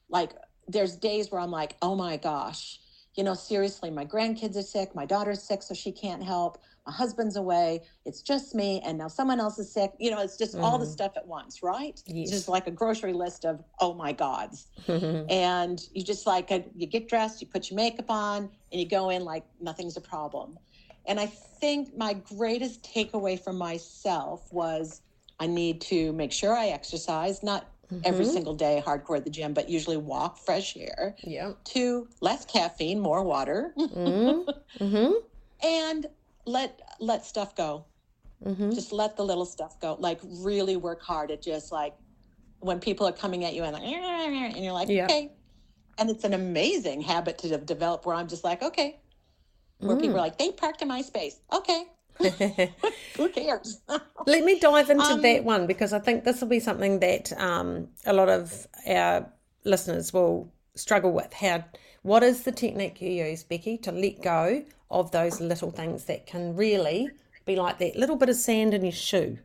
like 0.09 0.33
there's 0.69 0.97
days 0.97 1.31
where 1.31 1.41
i'm 1.41 1.51
like 1.51 1.77
oh 1.81 1.95
my 1.95 2.17
gosh 2.17 2.81
you 3.15 3.25
know 3.25 3.35
seriously 3.35 3.91
my 3.91 4.05
grandkids 4.05 4.57
are 4.57 4.63
sick 4.63 4.95
my 4.95 5.07
daughter's 5.07 5.43
sick 5.43 5.63
so 5.63 5.75
she 5.75 5.93
can't 5.93 6.23
help 6.23 6.59
my 6.91 6.97
husband's 6.97 7.37
away, 7.37 7.83
it's 8.05 8.21
just 8.21 8.55
me, 8.55 8.83
and 8.85 8.99
now 8.99 9.07
someone 9.09 9.39
else 9.39 9.59
is 9.59 9.73
sick. 9.73 9.93
You 9.99 10.11
know, 10.11 10.21
it's 10.21 10.37
just 10.37 10.57
mm. 10.57 10.63
all 10.63 10.77
the 10.77 10.85
mm-hmm. 10.85 10.93
stuff 10.93 11.13
at 11.17 11.27
once, 11.27 11.63
right? 11.63 12.03
Yes. 12.07 12.29
It's 12.29 12.31
just 12.31 12.49
like 12.49 12.67
a 12.67 12.71
grocery 12.71 13.13
list 13.13 13.45
of 13.45 13.63
oh 13.81 13.95
my 13.95 14.13
gods, 14.13 14.67
and 14.89 15.81
you 15.95 16.03
just 16.03 16.27
like 16.27 16.51
you 16.75 16.87
get 16.87 17.09
dressed, 17.09 17.41
you 17.41 17.47
put 17.47 17.71
your 17.71 17.77
makeup 17.77 18.11
on, 18.11 18.51
and 18.73 18.81
you 18.81 18.89
go 18.89 19.11
in 19.11 19.25
like 19.25 19.45
nothing's 19.61 19.97
a 19.97 20.01
problem. 20.01 20.59
And 21.07 21.21
I 21.21 21.27
think 21.27 21.97
my 21.97 22.15
greatest 22.15 22.83
takeaway 22.83 23.43
from 23.43 23.57
myself 23.57 24.53
was 24.53 25.03
I 25.39 25.47
need 25.47 25.81
to 25.83 26.13
make 26.13 26.33
sure 26.33 26.57
I 26.57 26.69
exercise, 26.69 27.43
not 27.43 27.69
mm-hmm. 27.87 28.01
every 28.05 28.25
single 28.25 28.55
day 28.55 28.83
hardcore 28.85 29.17
at 29.17 29.25
the 29.25 29.31
gym, 29.31 29.55
but 29.55 29.69
usually 29.69 29.97
walk, 29.97 30.39
fresh 30.39 30.77
air. 30.77 31.15
Yeah. 31.23 31.53
Two, 31.65 32.09
less 32.21 32.45
caffeine, 32.45 33.01
more 33.01 33.23
water. 33.23 33.75
Mm-hmm. 33.81 34.85
mm-hmm. 34.85 35.13
and 35.67 36.07
let 36.51 36.81
let 37.01 37.25
stuff 37.25 37.55
go. 37.55 37.87
Mm-hmm. 38.45 38.71
Just 38.71 38.93
let 38.93 39.17
the 39.17 39.25
little 39.25 39.47
stuff 39.47 39.79
go. 39.81 39.97
Like 39.99 40.21
really 40.25 40.77
work 40.77 41.03
hard 41.03 41.31
at 41.31 41.43
just 41.43 41.73
like 41.73 41.95
when 42.61 42.81
people 42.81 43.07
are 43.07 43.13
coming 43.13 43.45
at 43.45 43.55
you 43.55 43.65
and 43.65 43.73
like 43.73 43.83
and 43.83 44.65
you're 44.65 44.73
like, 44.73 44.89
yep. 44.89 45.11
okay. 45.11 45.33
And 45.99 46.09
it's 46.09 46.25
an 46.25 46.33
amazing 46.33 47.03
habit 47.03 47.39
to 47.39 47.59
develop 47.59 48.07
where 48.07 48.17
I'm 48.17 48.29
just 48.29 48.45
like, 48.45 48.63
okay. 48.63 49.01
Where 49.79 49.97
mm. 49.97 50.01
people 50.01 50.17
are 50.17 50.21
like, 50.21 50.39
they 50.39 50.51
parked 50.51 50.83
in 50.83 50.89
my 50.89 51.03
space. 51.03 51.41
Okay. 51.53 51.85
Who 53.17 53.29
cares? 53.31 53.81
Let 54.27 54.45
me 54.45 54.59
dive 54.59 54.91
into 54.91 55.05
um, 55.05 55.23
that 55.23 55.45
one 55.45 55.67
because 55.67 55.93
I 55.93 55.99
think 55.99 56.25
this 56.25 56.41
will 56.41 56.49
be 56.49 56.61
something 56.61 57.01
that 57.01 57.33
um, 57.39 57.89
a 58.07 58.13
lot 58.13 58.29
of 58.29 58.67
our 58.87 59.31
listeners 59.65 60.13
will 60.13 60.53
struggle 60.75 61.13
with. 61.13 61.33
How, 61.33 61.65
what 62.03 62.23
is 62.23 62.43
the 62.43 62.53
technique 62.53 63.01
you 63.01 63.11
use, 63.11 63.43
Becky, 63.43 63.77
to 63.79 63.93
let 63.93 64.23
go 64.23 64.65
of 64.91 65.11
those 65.11 65.41
little 65.41 65.71
things 65.71 66.05
that 66.05 66.27
can 66.27 66.57
really 66.57 67.11
be 67.45 67.57
like 67.57 67.79
that 67.79 67.97
little 67.97 68.17
bit 68.17 68.29
of 68.29 68.37
sand 68.37 68.75
in 68.75 68.83
your 68.83 68.93
shoe? 68.93 69.39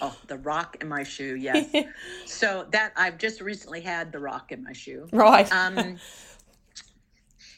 oh, 0.00 0.16
the 0.26 0.38
rock 0.38 0.76
in 0.80 0.88
my 0.88 1.02
shoe, 1.02 1.36
yes. 1.36 1.72
so 2.26 2.66
that 2.70 2.92
I've 2.96 3.18
just 3.18 3.40
recently 3.40 3.80
had 3.80 4.12
the 4.12 4.18
rock 4.18 4.52
in 4.52 4.62
my 4.62 4.72
shoe. 4.72 5.08
Right. 5.12 5.50
Um, 5.52 5.78
and 5.78 5.98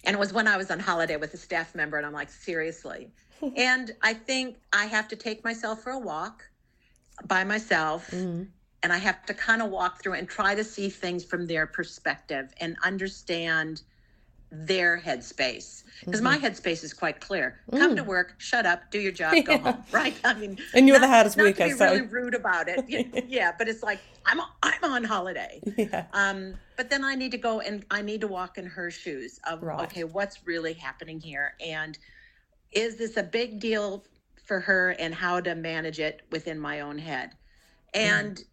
it 0.04 0.18
was 0.18 0.32
when 0.32 0.46
I 0.46 0.56
was 0.56 0.70
on 0.70 0.80
holiday 0.80 1.16
with 1.16 1.34
a 1.34 1.38
staff 1.38 1.74
member, 1.74 1.96
and 1.96 2.06
I'm 2.06 2.12
like, 2.12 2.30
seriously, 2.30 3.10
and 3.56 3.92
I 4.02 4.14
think 4.14 4.56
I 4.72 4.86
have 4.86 5.08
to 5.08 5.16
take 5.16 5.44
myself 5.44 5.82
for 5.82 5.90
a 5.90 5.98
walk 5.98 6.44
by 7.26 7.44
myself. 7.44 8.10
Mm-hmm. 8.10 8.44
And 8.82 8.92
I 8.92 8.98
have 8.98 9.24
to 9.24 9.32
kind 9.32 9.62
of 9.62 9.70
walk 9.70 10.02
through 10.02 10.12
and 10.12 10.28
try 10.28 10.54
to 10.54 10.62
see 10.62 10.90
things 10.90 11.24
from 11.24 11.46
their 11.46 11.66
perspective 11.66 12.52
and 12.60 12.76
understand 12.84 13.80
their 14.54 14.98
headspace 14.98 15.84
because 16.00 16.20
mm-hmm. 16.20 16.24
my 16.24 16.38
headspace 16.38 16.84
is 16.84 16.92
quite 16.92 17.20
clear. 17.20 17.60
Come 17.70 17.92
mm. 17.92 17.96
to 17.96 18.04
work, 18.04 18.34
shut 18.38 18.66
up, 18.66 18.90
do 18.90 18.98
your 18.98 19.12
job, 19.12 19.34
yeah. 19.34 19.40
go 19.42 19.58
home. 19.58 19.84
Right? 19.92 20.14
I 20.24 20.34
mean, 20.34 20.58
and 20.74 20.86
you're 20.88 20.98
not, 20.98 21.06
the 21.06 21.12
hardest 21.12 21.36
not 21.36 21.44
worker. 21.44 21.64
To 21.64 21.64
be 21.64 21.70
so. 21.72 21.84
really 21.86 22.02
rude 22.02 22.34
about 22.34 22.68
it. 22.68 23.24
yeah, 23.28 23.52
but 23.56 23.68
it's 23.68 23.82
like 23.82 24.00
I'm 24.26 24.40
I'm 24.62 24.84
on 24.84 25.04
holiday. 25.04 25.60
Yeah. 25.76 26.06
Um, 26.12 26.54
but 26.76 26.90
then 26.90 27.04
I 27.04 27.14
need 27.14 27.30
to 27.32 27.38
go 27.38 27.60
and 27.60 27.84
I 27.90 28.02
need 28.02 28.20
to 28.22 28.28
walk 28.28 28.58
in 28.58 28.66
her 28.66 28.90
shoes. 28.90 29.38
Of 29.48 29.62
right. 29.62 29.80
okay, 29.84 30.04
what's 30.04 30.46
really 30.46 30.74
happening 30.74 31.20
here? 31.20 31.54
And 31.64 31.98
is 32.72 32.96
this 32.96 33.16
a 33.16 33.22
big 33.22 33.60
deal 33.60 34.04
for 34.44 34.60
her 34.60 34.90
and 34.98 35.14
how 35.14 35.40
to 35.40 35.54
manage 35.54 36.00
it 36.00 36.22
within 36.30 36.58
my 36.58 36.80
own 36.80 36.98
head 36.98 37.30
and 37.94 38.36
mm. 38.36 38.44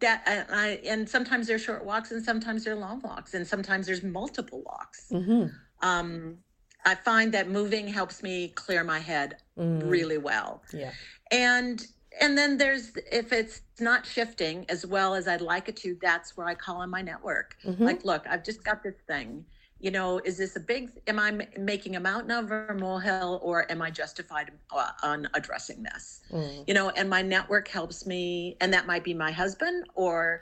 That 0.00 0.22
and 0.26 0.46
i 0.50 0.80
and 0.86 1.08
sometimes 1.08 1.46
they're 1.46 1.58
short 1.58 1.84
walks 1.84 2.10
and 2.10 2.24
sometimes 2.24 2.64
they're 2.64 2.76
long 2.76 3.00
walks 3.02 3.34
and 3.34 3.46
sometimes 3.46 3.86
there's 3.86 4.02
multiple 4.02 4.62
walks 4.64 5.08
mm-hmm. 5.10 5.46
um, 5.86 6.36
i 6.84 6.94
find 6.94 7.32
that 7.32 7.48
moving 7.48 7.86
helps 7.86 8.22
me 8.22 8.48
clear 8.48 8.82
my 8.84 8.98
head 8.98 9.36
mm. 9.58 9.88
really 9.88 10.18
well 10.18 10.62
yeah 10.72 10.92
and 11.30 11.86
and 12.20 12.38
then 12.38 12.56
there's 12.56 12.92
if 13.10 13.32
it's 13.32 13.62
not 13.80 14.06
shifting 14.06 14.64
as 14.68 14.86
well 14.86 15.14
as 15.14 15.28
i'd 15.28 15.40
like 15.40 15.68
it 15.68 15.76
to 15.76 15.96
that's 16.00 16.36
where 16.36 16.46
i 16.46 16.54
call 16.54 16.76
on 16.76 16.90
my 16.90 17.02
network 17.02 17.56
mm-hmm. 17.64 17.84
like 17.84 18.04
look 18.04 18.24
i've 18.28 18.44
just 18.44 18.64
got 18.64 18.82
this 18.82 18.96
thing 19.06 19.44
you 19.84 19.90
know, 19.90 20.18
is 20.24 20.38
this 20.38 20.56
a 20.56 20.60
big, 20.60 20.88
am 21.06 21.18
I 21.18 21.46
making 21.58 21.94
a 21.94 22.00
mountain 22.00 22.30
of 22.30 22.50
a 22.50 22.72
molehill 22.72 23.38
or 23.42 23.70
am 23.70 23.82
I 23.82 23.90
justified 23.90 24.50
uh, 24.74 24.92
on 25.02 25.28
addressing 25.34 25.82
this? 25.82 26.22
Mm. 26.32 26.64
You 26.66 26.72
know, 26.72 26.88
and 26.88 27.10
my 27.10 27.20
network 27.20 27.68
helps 27.68 28.06
me, 28.06 28.56
and 28.62 28.72
that 28.72 28.86
might 28.86 29.04
be 29.04 29.12
my 29.12 29.30
husband 29.30 29.84
or 29.94 30.40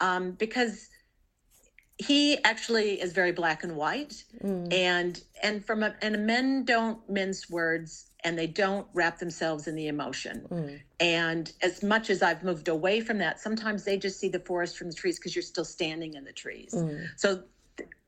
um, 0.00 0.32
because 0.32 0.88
he 1.98 2.42
actually 2.42 3.00
is 3.00 3.12
very 3.12 3.30
black 3.30 3.62
and 3.62 3.76
white 3.76 4.24
mm. 4.42 4.72
and 4.72 5.22
and 5.42 5.64
from 5.64 5.82
a 5.82 5.94
and 6.02 6.26
men 6.26 6.64
don't 6.64 6.98
mince 7.08 7.50
words 7.50 8.10
and 8.24 8.38
they 8.38 8.46
don't 8.46 8.86
wrap 8.94 9.18
themselves 9.18 9.68
in 9.68 9.74
the 9.74 9.86
emotion 9.86 10.46
mm. 10.50 10.80
and 10.98 11.52
as 11.60 11.82
much 11.82 12.08
as 12.08 12.22
i've 12.22 12.42
moved 12.42 12.68
away 12.68 13.02
from 13.02 13.18
that 13.18 13.38
sometimes 13.38 13.84
they 13.84 13.98
just 13.98 14.18
see 14.18 14.30
the 14.30 14.40
forest 14.40 14.78
from 14.78 14.88
the 14.88 14.96
trees 14.96 15.18
because 15.18 15.36
you're 15.36 15.42
still 15.42 15.64
standing 15.64 16.14
in 16.14 16.24
the 16.24 16.32
trees 16.32 16.72
mm. 16.74 17.06
so 17.16 17.42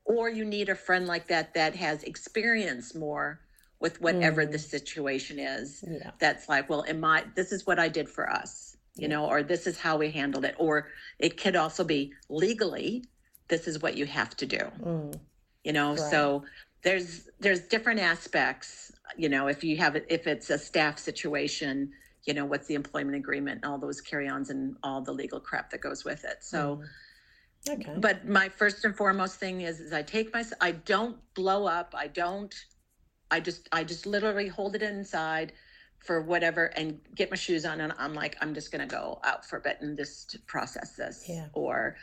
or 0.05 0.29
you 0.29 0.45
need 0.45 0.69
a 0.69 0.75
friend 0.75 1.07
like 1.07 1.27
that 1.27 1.53
that 1.53 1.75
has 1.75 2.03
experience 2.03 2.93
more 2.95 3.39
with 3.79 4.01
whatever 4.01 4.45
mm. 4.45 4.51
the 4.51 4.59
situation 4.59 5.39
is 5.39 5.83
yeah. 5.87 6.11
that's 6.19 6.47
like 6.47 6.69
well 6.69 6.81
in 6.83 6.99
my 6.99 7.23
this 7.35 7.51
is 7.51 7.65
what 7.65 7.79
i 7.79 7.87
did 7.87 8.07
for 8.07 8.29
us 8.29 8.77
you 8.95 9.03
yeah. 9.03 9.07
know 9.09 9.25
or 9.25 9.43
this 9.43 9.67
is 9.67 9.77
how 9.77 9.97
we 9.97 10.09
handled 10.09 10.45
it 10.45 10.55
or 10.57 10.87
it 11.19 11.37
could 11.37 11.55
also 11.55 11.83
be 11.83 12.13
legally 12.29 13.03
this 13.47 13.67
is 13.67 13.81
what 13.81 13.95
you 13.95 14.05
have 14.05 14.35
to 14.35 14.45
do 14.45 14.59
mm. 14.81 15.19
you 15.63 15.73
know 15.73 15.91
right. 15.91 15.99
so 15.99 16.43
there's 16.81 17.29
there's 17.39 17.61
different 17.61 17.99
aspects 17.99 18.91
you 19.17 19.29
know 19.29 19.47
if 19.47 19.63
you 19.63 19.77
have 19.77 19.95
if 20.09 20.27
it's 20.27 20.49
a 20.49 20.57
staff 20.57 20.97
situation 20.97 21.91
you 22.25 22.33
know 22.33 22.45
what's 22.45 22.67
the 22.67 22.75
employment 22.75 23.17
agreement 23.17 23.61
and 23.63 23.71
all 23.71 23.77
those 23.77 23.99
carry-ons 23.99 24.49
and 24.49 24.75
all 24.83 25.01
the 25.01 25.11
legal 25.11 25.39
crap 25.39 25.69
that 25.69 25.81
goes 25.81 26.05
with 26.05 26.23
it 26.23 26.37
so 26.41 26.77
mm 26.77 26.85
Okay. 27.69 27.93
But 27.97 28.27
my 28.27 28.49
first 28.49 28.83
and 28.83 28.95
foremost 28.95 29.39
thing 29.39 29.61
is, 29.61 29.79
is 29.79 29.93
I 29.93 30.01
take 30.01 30.33
my, 30.33 30.43
I 30.59 30.71
don't 30.71 31.17
blow 31.33 31.65
up. 31.65 31.93
I 31.97 32.07
don't, 32.07 32.53
I 33.31 33.39
just, 33.39 33.69
I 33.71 33.83
just 33.83 34.05
literally 34.05 34.47
hold 34.47 34.75
it 34.75 34.83
inside 34.83 35.53
for 35.99 36.21
whatever 36.21 36.65
and 36.75 36.99
get 37.15 37.29
my 37.29 37.37
shoes 37.37 37.65
on. 37.65 37.79
And 37.79 37.93
I'm 37.97 38.13
like, 38.13 38.35
I'm 38.41 38.53
just 38.53 38.71
going 38.71 38.87
to 38.87 38.93
go 38.93 39.19
out 39.23 39.45
for 39.45 39.57
a 39.57 39.61
bit 39.61 39.77
and 39.79 39.97
just 39.97 40.45
process 40.45 40.91
this. 40.91 41.25
Yeah. 41.29 41.47
Or, 41.53 41.95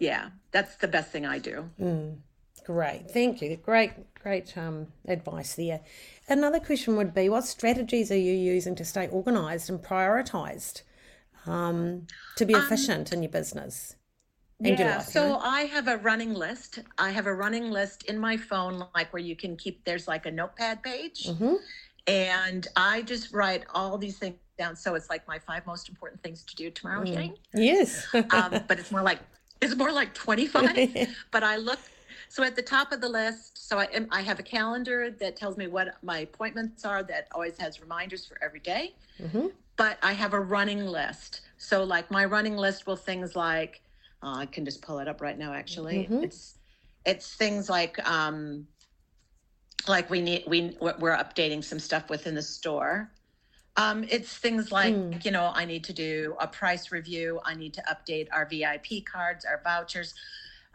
yeah, 0.00 0.30
that's 0.50 0.76
the 0.76 0.88
best 0.88 1.12
thing 1.12 1.24
I 1.24 1.38
do. 1.38 1.70
Mm, 1.80 2.18
great. 2.66 3.08
Thank 3.08 3.40
you. 3.40 3.56
Great, 3.56 3.92
great 4.20 4.58
um, 4.58 4.88
advice 5.06 5.54
there. 5.54 5.80
Another 6.28 6.58
question 6.58 6.96
would 6.96 7.14
be 7.14 7.28
what 7.28 7.44
strategies 7.44 8.10
are 8.10 8.18
you 8.18 8.32
using 8.32 8.74
to 8.74 8.84
stay 8.84 9.06
organized 9.06 9.70
and 9.70 9.80
prioritized 9.80 10.82
um, 11.46 12.08
to 12.36 12.44
be 12.44 12.54
um, 12.54 12.62
efficient 12.64 13.12
um, 13.12 13.18
in 13.18 13.22
your 13.22 13.30
business? 13.30 13.94
Yeah, 14.62 14.98
so 15.00 15.38
I 15.38 15.62
have 15.62 15.88
a 15.88 15.96
running 15.98 16.34
list. 16.34 16.80
I 16.98 17.10
have 17.10 17.26
a 17.26 17.34
running 17.34 17.70
list 17.70 18.04
in 18.04 18.18
my 18.18 18.36
phone, 18.36 18.84
like 18.94 19.12
where 19.12 19.22
you 19.22 19.36
can 19.36 19.56
keep. 19.56 19.84
There's 19.84 20.06
like 20.06 20.26
a 20.26 20.30
notepad 20.30 20.82
page, 20.82 21.26
mm-hmm. 21.26 21.54
and 22.06 22.66
I 22.76 23.02
just 23.02 23.32
write 23.32 23.64
all 23.74 23.98
these 23.98 24.18
things 24.18 24.36
down. 24.58 24.76
So 24.76 24.94
it's 24.94 25.10
like 25.10 25.26
my 25.26 25.38
five 25.38 25.66
most 25.66 25.88
important 25.88 26.22
things 26.22 26.44
to 26.44 26.56
do 26.56 26.70
tomorrow. 26.70 27.04
Mm. 27.04 27.36
Yes, 27.54 28.06
um, 28.30 28.60
but 28.68 28.78
it's 28.78 28.90
more 28.90 29.02
like 29.02 29.18
it's 29.60 29.76
more 29.76 29.92
like 29.92 30.14
twenty 30.14 30.46
five. 30.46 31.08
but 31.30 31.42
I 31.42 31.56
look. 31.56 31.80
So 32.28 32.42
at 32.42 32.56
the 32.56 32.62
top 32.62 32.92
of 32.92 33.02
the 33.02 33.08
list, 33.10 33.68
so 33.68 33.78
I, 33.78 33.88
I 34.10 34.22
have 34.22 34.38
a 34.38 34.42
calendar 34.42 35.10
that 35.10 35.36
tells 35.36 35.58
me 35.58 35.66
what 35.66 35.96
my 36.02 36.20
appointments 36.20 36.84
are. 36.84 37.02
That 37.02 37.28
always 37.34 37.58
has 37.58 37.80
reminders 37.80 38.24
for 38.24 38.42
every 38.42 38.60
day. 38.60 38.94
Mm-hmm. 39.20 39.48
But 39.76 39.98
I 40.02 40.12
have 40.12 40.32
a 40.32 40.40
running 40.40 40.86
list. 40.86 41.42
So 41.58 41.82
like 41.84 42.10
my 42.10 42.24
running 42.24 42.56
list 42.56 42.86
will 42.86 42.96
things 42.96 43.34
like 43.36 43.82
uh, 44.22 44.36
I 44.36 44.46
can 44.46 44.64
just 44.64 44.82
pull 44.82 44.98
it 44.98 45.08
up 45.08 45.20
right 45.20 45.38
now. 45.38 45.52
Actually, 45.52 46.04
mm-hmm. 46.04 46.24
it's 46.24 46.58
it's 47.04 47.34
things 47.34 47.68
like 47.68 47.98
um, 48.08 48.66
like 49.88 50.10
we 50.10 50.20
need 50.20 50.44
we 50.46 50.76
we're 50.80 51.16
updating 51.16 51.62
some 51.62 51.78
stuff 51.78 52.10
within 52.10 52.34
the 52.34 52.42
store. 52.42 53.10
Um, 53.76 54.04
it's 54.10 54.36
things 54.36 54.70
like 54.70 54.94
mm. 54.94 55.24
you 55.24 55.30
know 55.30 55.50
I 55.54 55.64
need 55.64 55.84
to 55.84 55.92
do 55.92 56.36
a 56.40 56.46
price 56.46 56.92
review. 56.92 57.40
I 57.44 57.54
need 57.54 57.74
to 57.74 57.82
update 57.82 58.28
our 58.32 58.46
VIP 58.46 59.04
cards, 59.04 59.44
our 59.44 59.60
vouchers 59.64 60.14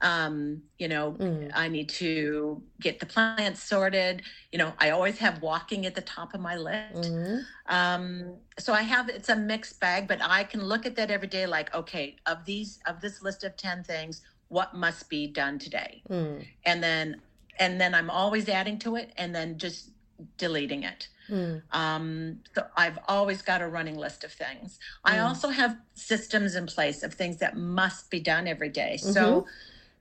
um, 0.01 0.61
you 0.77 0.87
know 0.87 1.13
mm. 1.13 1.51
i 1.55 1.67
need 1.67 1.89
to 1.89 2.61
get 2.79 2.99
the 2.99 3.05
plants 3.05 3.63
sorted 3.63 4.21
you 4.51 4.57
know 4.57 4.71
i 4.79 4.91
always 4.91 5.17
have 5.17 5.41
walking 5.41 5.85
at 5.85 5.95
the 5.95 6.01
top 6.01 6.33
of 6.33 6.39
my 6.39 6.55
list 6.55 7.11
mm-hmm. 7.11 7.37
um, 7.73 8.35
so 8.59 8.73
i 8.73 8.81
have 8.81 9.09
it's 9.09 9.29
a 9.29 9.35
mixed 9.35 9.79
bag 9.79 10.07
but 10.07 10.19
i 10.21 10.43
can 10.43 10.63
look 10.63 10.85
at 10.85 10.95
that 10.95 11.09
every 11.09 11.27
day 11.27 11.45
like 11.45 11.73
okay 11.73 12.15
of 12.25 12.43
these 12.45 12.79
of 12.85 13.01
this 13.01 13.21
list 13.21 13.43
of 13.43 13.55
10 13.57 13.83
things 13.83 14.21
what 14.49 14.73
must 14.75 15.09
be 15.09 15.27
done 15.27 15.57
today 15.57 16.01
mm. 16.09 16.45
and 16.65 16.83
then 16.83 17.19
and 17.59 17.81
then 17.81 17.95
i'm 17.95 18.09
always 18.09 18.47
adding 18.49 18.77
to 18.77 18.95
it 18.95 19.11
and 19.17 19.33
then 19.33 19.57
just 19.57 19.89
deleting 20.37 20.83
it 20.83 21.07
Mm. 21.29 21.61
Um, 21.71 22.39
so 22.55 22.65
I've 22.75 22.99
always 23.07 23.41
got 23.41 23.61
a 23.61 23.67
running 23.67 23.97
list 23.97 24.23
of 24.23 24.31
things. 24.31 24.79
Mm. 25.05 25.13
I 25.13 25.19
also 25.19 25.49
have 25.49 25.77
systems 25.93 26.55
in 26.55 26.65
place 26.67 27.03
of 27.03 27.13
things 27.13 27.37
that 27.37 27.57
must 27.57 28.09
be 28.09 28.19
done 28.19 28.47
every 28.47 28.69
day. 28.69 28.97
Mm-hmm. 28.99 29.11
So 29.11 29.45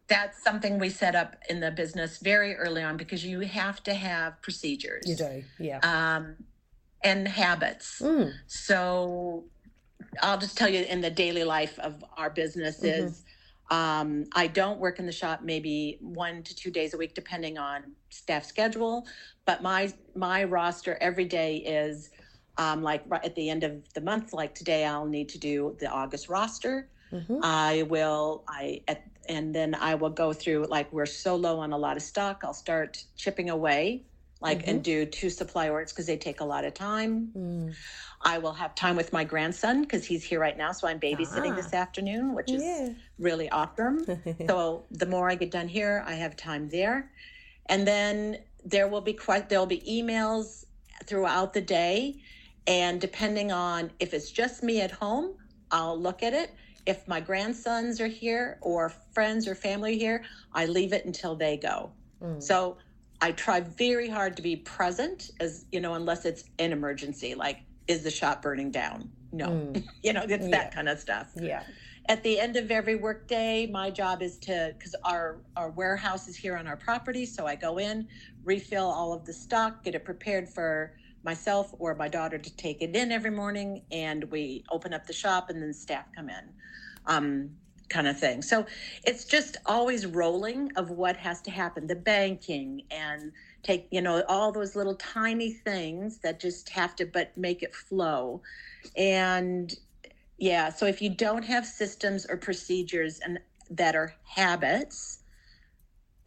that's 0.09 0.43
something 0.43 0.79
we 0.79 0.91
set 0.91 1.15
up 1.15 1.37
in 1.49 1.61
the 1.61 1.71
business 1.71 2.19
very 2.19 2.55
early 2.57 2.83
on 2.83 2.97
because 2.97 3.25
you 3.25 3.41
have 3.41 3.83
to 3.85 3.95
have 3.95 4.41
procedures. 4.43 5.05
You 5.07 5.17
do, 5.17 5.45
yeah. 5.59 5.81
Um, 5.83 6.37
and 7.03 7.27
habits. 7.27 8.01
Mm. 8.01 8.33
So 8.47 9.45
I'll 10.23 10.39
just 10.39 10.57
tell 10.57 10.69
you 10.69 10.85
in 10.85 11.01
the 11.01 11.11
daily 11.11 11.45
life 11.45 11.79
of 11.79 12.05
our 12.17 12.31
business 12.31 12.81
Mhm. 12.81 13.07
is 13.07 13.25
um, 13.69 14.27
I 14.33 14.47
don't 14.47 14.79
work 14.79 15.01
in 15.01 15.07
the 15.07 15.13
shop 15.13 15.43
maybe 15.43 15.99
one 16.01 16.45
to 16.45 16.55
two 16.55 16.71
days 16.71 16.95
a 16.95 16.97
week, 16.97 17.15
depending 17.15 17.59
on 17.59 17.97
staff 18.11 18.45
schedule. 18.45 19.05
But 19.45 19.61
my 19.63 19.93
my 20.15 20.45
roster 20.45 20.97
every 21.01 21.25
day 21.25 21.57
is 21.57 22.11
um, 22.59 22.83
like 22.83 23.03
right 23.09 23.25
at 23.25 23.35
the 23.35 23.51
end 23.51 23.65
of 23.65 23.93
the 23.95 24.01
month. 24.01 24.33
Like 24.33 24.55
today, 24.55 24.85
I'll 24.85 25.05
need 25.07 25.29
to 25.31 25.39
do 25.39 25.77
the 25.81 25.89
August 25.89 26.29
roster. 26.29 26.91
Mhm. 27.13 27.41
I 27.43 27.83
will 27.85 28.45
I 28.49 28.83
at, 28.89 29.03
and 29.29 29.55
then 29.55 29.75
I 29.75 29.95
will 29.95 30.11
go 30.11 30.33
through 30.33 30.67
like 30.69 30.93
we're 30.93 31.07
so 31.07 31.37
low 31.37 31.59
on 31.61 31.73
a 31.73 31.79
lot 31.79 31.97
of 31.97 32.03
stock. 32.03 32.43
I'll 32.45 32.55
start 32.55 33.05
chipping 33.17 33.51
away 33.51 34.05
like 34.43 34.69
and 34.69 34.85
do 34.85 35.07
two 35.07 35.31
supply 35.31 35.71
orders 35.71 35.93
because 35.93 36.07
they 36.07 36.17
take 36.19 36.41
a 36.41 36.45
lot 36.45 36.65
of 36.65 36.75
time. 36.75 37.31
Mm. 37.35 37.75
I 38.23 38.39
will 38.39 38.53
have 38.53 38.75
time 38.75 38.95
with 38.95 39.13
my 39.13 39.25
grandson 39.25 39.81
because 39.83 40.05
he's 40.05 40.23
here 40.23 40.39
right 40.39 40.57
now. 40.57 40.73
So 40.73 40.87
I'm 40.87 41.01
babysitting 41.01 41.53
Ah. 41.53 41.57
this 41.57 41.73
afternoon, 41.73 42.35
which 42.35 42.51
is 42.51 42.63
Yeah. 42.63 42.91
really 43.19 43.49
awesome. 43.51 44.05
so 44.47 44.85
the 44.91 45.07
more 45.07 45.31
I 45.31 45.37
get 45.37 45.51
done 45.51 45.69
here, 45.69 46.05
I 46.07 46.15
have 46.15 46.37
time 46.37 46.69
there. 46.69 47.11
And 47.67 47.87
then 47.89 48.39
there 48.65 48.89
will 48.89 49.01
be 49.01 49.15
quite 49.15 49.49
there'll 49.49 49.65
be 49.67 49.81
emails 49.81 50.67
throughout 51.07 51.53
the 51.55 51.63
day. 51.63 52.21
And 52.67 53.01
depending 53.01 53.53
on 53.53 53.91
if 54.01 54.13
it's 54.13 54.31
just 54.31 54.63
me 54.63 54.81
at 54.83 54.91
home, 54.91 55.35
I'll 55.71 55.99
look 55.99 56.23
at 56.23 56.35
it. 56.35 56.51
If 56.87 57.07
my 57.09 57.21
grandsons 57.21 58.01
are 58.01 58.07
here 58.07 58.59
or 58.61 58.89
friends 59.13 59.49
or 59.49 59.55
family 59.55 59.99
here, 59.99 60.23
I 60.53 60.67
leave 60.67 60.93
it 60.93 61.05
until 61.05 61.35
they 61.35 61.57
go. 61.57 61.91
Mm. 62.23 62.43
So 62.43 62.79
I 63.21 63.33
try 63.33 63.61
very 63.61 64.09
hard 64.09 64.37
to 64.37 64.43
be 64.43 64.57
present 64.57 65.31
as 65.41 65.67
you 65.73 65.81
know, 65.81 65.95
unless 65.95 66.25
it's 66.25 66.45
an 66.59 66.73
emergency, 66.73 67.35
like 67.35 67.59
is 67.89 68.03
the 68.03 68.11
shop 68.11 68.43
burning 68.43 68.71
down? 68.71 69.11
No. 69.33 69.49
Mm. 69.49 69.85
You 70.03 70.13
know, 70.13 70.23
it's 70.23 70.45
Yeah. 70.45 70.51
that 70.51 70.75
kind 70.75 70.89
of 70.89 70.99
stuff. 71.01 71.33
Yeah. 71.37 71.63
At 72.09 72.23
the 72.23 72.39
end 72.39 72.55
of 72.57 72.71
every 72.71 72.95
workday, 72.95 73.67
my 73.67 73.91
job 73.91 74.23
is 74.23 74.39
to 74.41 74.73
because 74.79 74.95
our 75.03 75.39
our 75.57 75.71
warehouse 75.71 76.29
is 76.29 76.37
here 76.37 76.57
on 76.57 76.69
our 76.69 76.77
property, 76.77 77.27
so 77.27 77.47
I 77.49 77.57
go 77.57 77.79
in, 77.79 78.07
refill 78.45 78.85
all 78.85 79.13
of 79.13 79.25
the 79.25 79.33
stock, 79.33 79.83
get 79.83 79.97
it 79.97 80.05
prepared 80.05 80.49
for 80.49 80.93
myself 81.27 81.75
or 81.79 81.95
my 81.95 82.09
daughter 82.09 82.39
to 82.39 82.57
take 82.57 82.81
it 82.81 82.97
in 82.97 83.13
every 83.13 83.31
morning, 83.31 83.83
and 83.93 84.25
we 84.31 84.65
open 84.71 84.95
up 84.95 85.07
the 85.07 85.13
shop, 85.13 85.51
and 85.51 85.61
then 85.61 85.75
staff 85.75 86.07
come 86.17 86.31
in, 86.31 86.49
um, 87.05 87.51
kind 87.91 88.09
of 88.09 88.19
thing. 88.19 88.41
So 88.41 88.65
it's 89.05 89.27
just 89.27 89.59
always 89.67 90.07
rolling 90.07 90.73
of 90.77 90.91
what 90.91 91.17
has 91.19 91.43
to 91.43 91.51
happen, 91.51 91.87
the 91.87 91.97
banking 91.97 92.83
and 92.91 93.33
take 93.67 93.89
you 93.91 94.01
know 94.01 94.23
all 94.29 94.53
those 94.53 94.77
little 94.77 94.95
tiny 94.95 95.51
things 95.51 96.19
that 96.19 96.41
just 96.41 96.69
have 96.71 96.95
to 96.97 97.05
but 97.05 97.37
make 97.37 97.63
it 97.63 97.75
flow 97.75 98.41
and 98.97 99.75
yeah 100.39 100.71
so 100.71 100.87
if 100.87 101.03
you 101.03 101.11
don't 101.11 101.45
have 101.45 101.67
systems 101.67 102.25
or 102.27 102.37
procedures 102.37 103.19
and 103.21 103.39
that 103.69 103.97
are 103.97 104.15
habits 104.25 105.19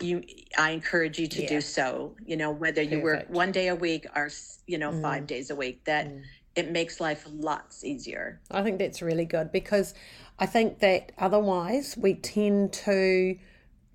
you 0.02 0.24
i 0.58 0.72
encourage 0.72 1.20
you 1.20 1.28
to 1.28 1.42
Yeah. 1.42 1.50
do 1.50 1.62
so 1.62 2.16
you 2.26 2.38
know 2.38 2.52
whether 2.52 2.82
you 2.82 3.00
work 3.02 3.26
one 3.30 3.52
day 3.52 3.68
a 3.68 3.76
week 3.76 4.06
or 4.16 4.30
you 4.66 4.78
know 4.78 4.92
Mm. 4.92 5.02
five 5.02 5.28
days 5.28 5.50
a 5.50 5.56
week 5.56 5.84
that 5.86 6.08
Mm. 6.08 6.22
it 6.56 6.72
makes 6.72 7.00
life 7.00 7.26
lots 7.32 7.84
easier 7.84 8.40
I 8.52 8.64
think 8.64 8.80
that's 8.80 9.02
really 9.02 9.26
good 9.26 9.52
because 9.52 9.94
I 10.40 10.46
think 10.46 10.80
that 10.80 11.12
otherwise 11.18 11.98
we 11.98 12.14
tend 12.16 12.72
to, 12.74 13.38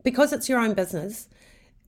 because 0.02 0.32
it's 0.32 0.48
your 0.48 0.60
own 0.60 0.74
business, 0.74 1.28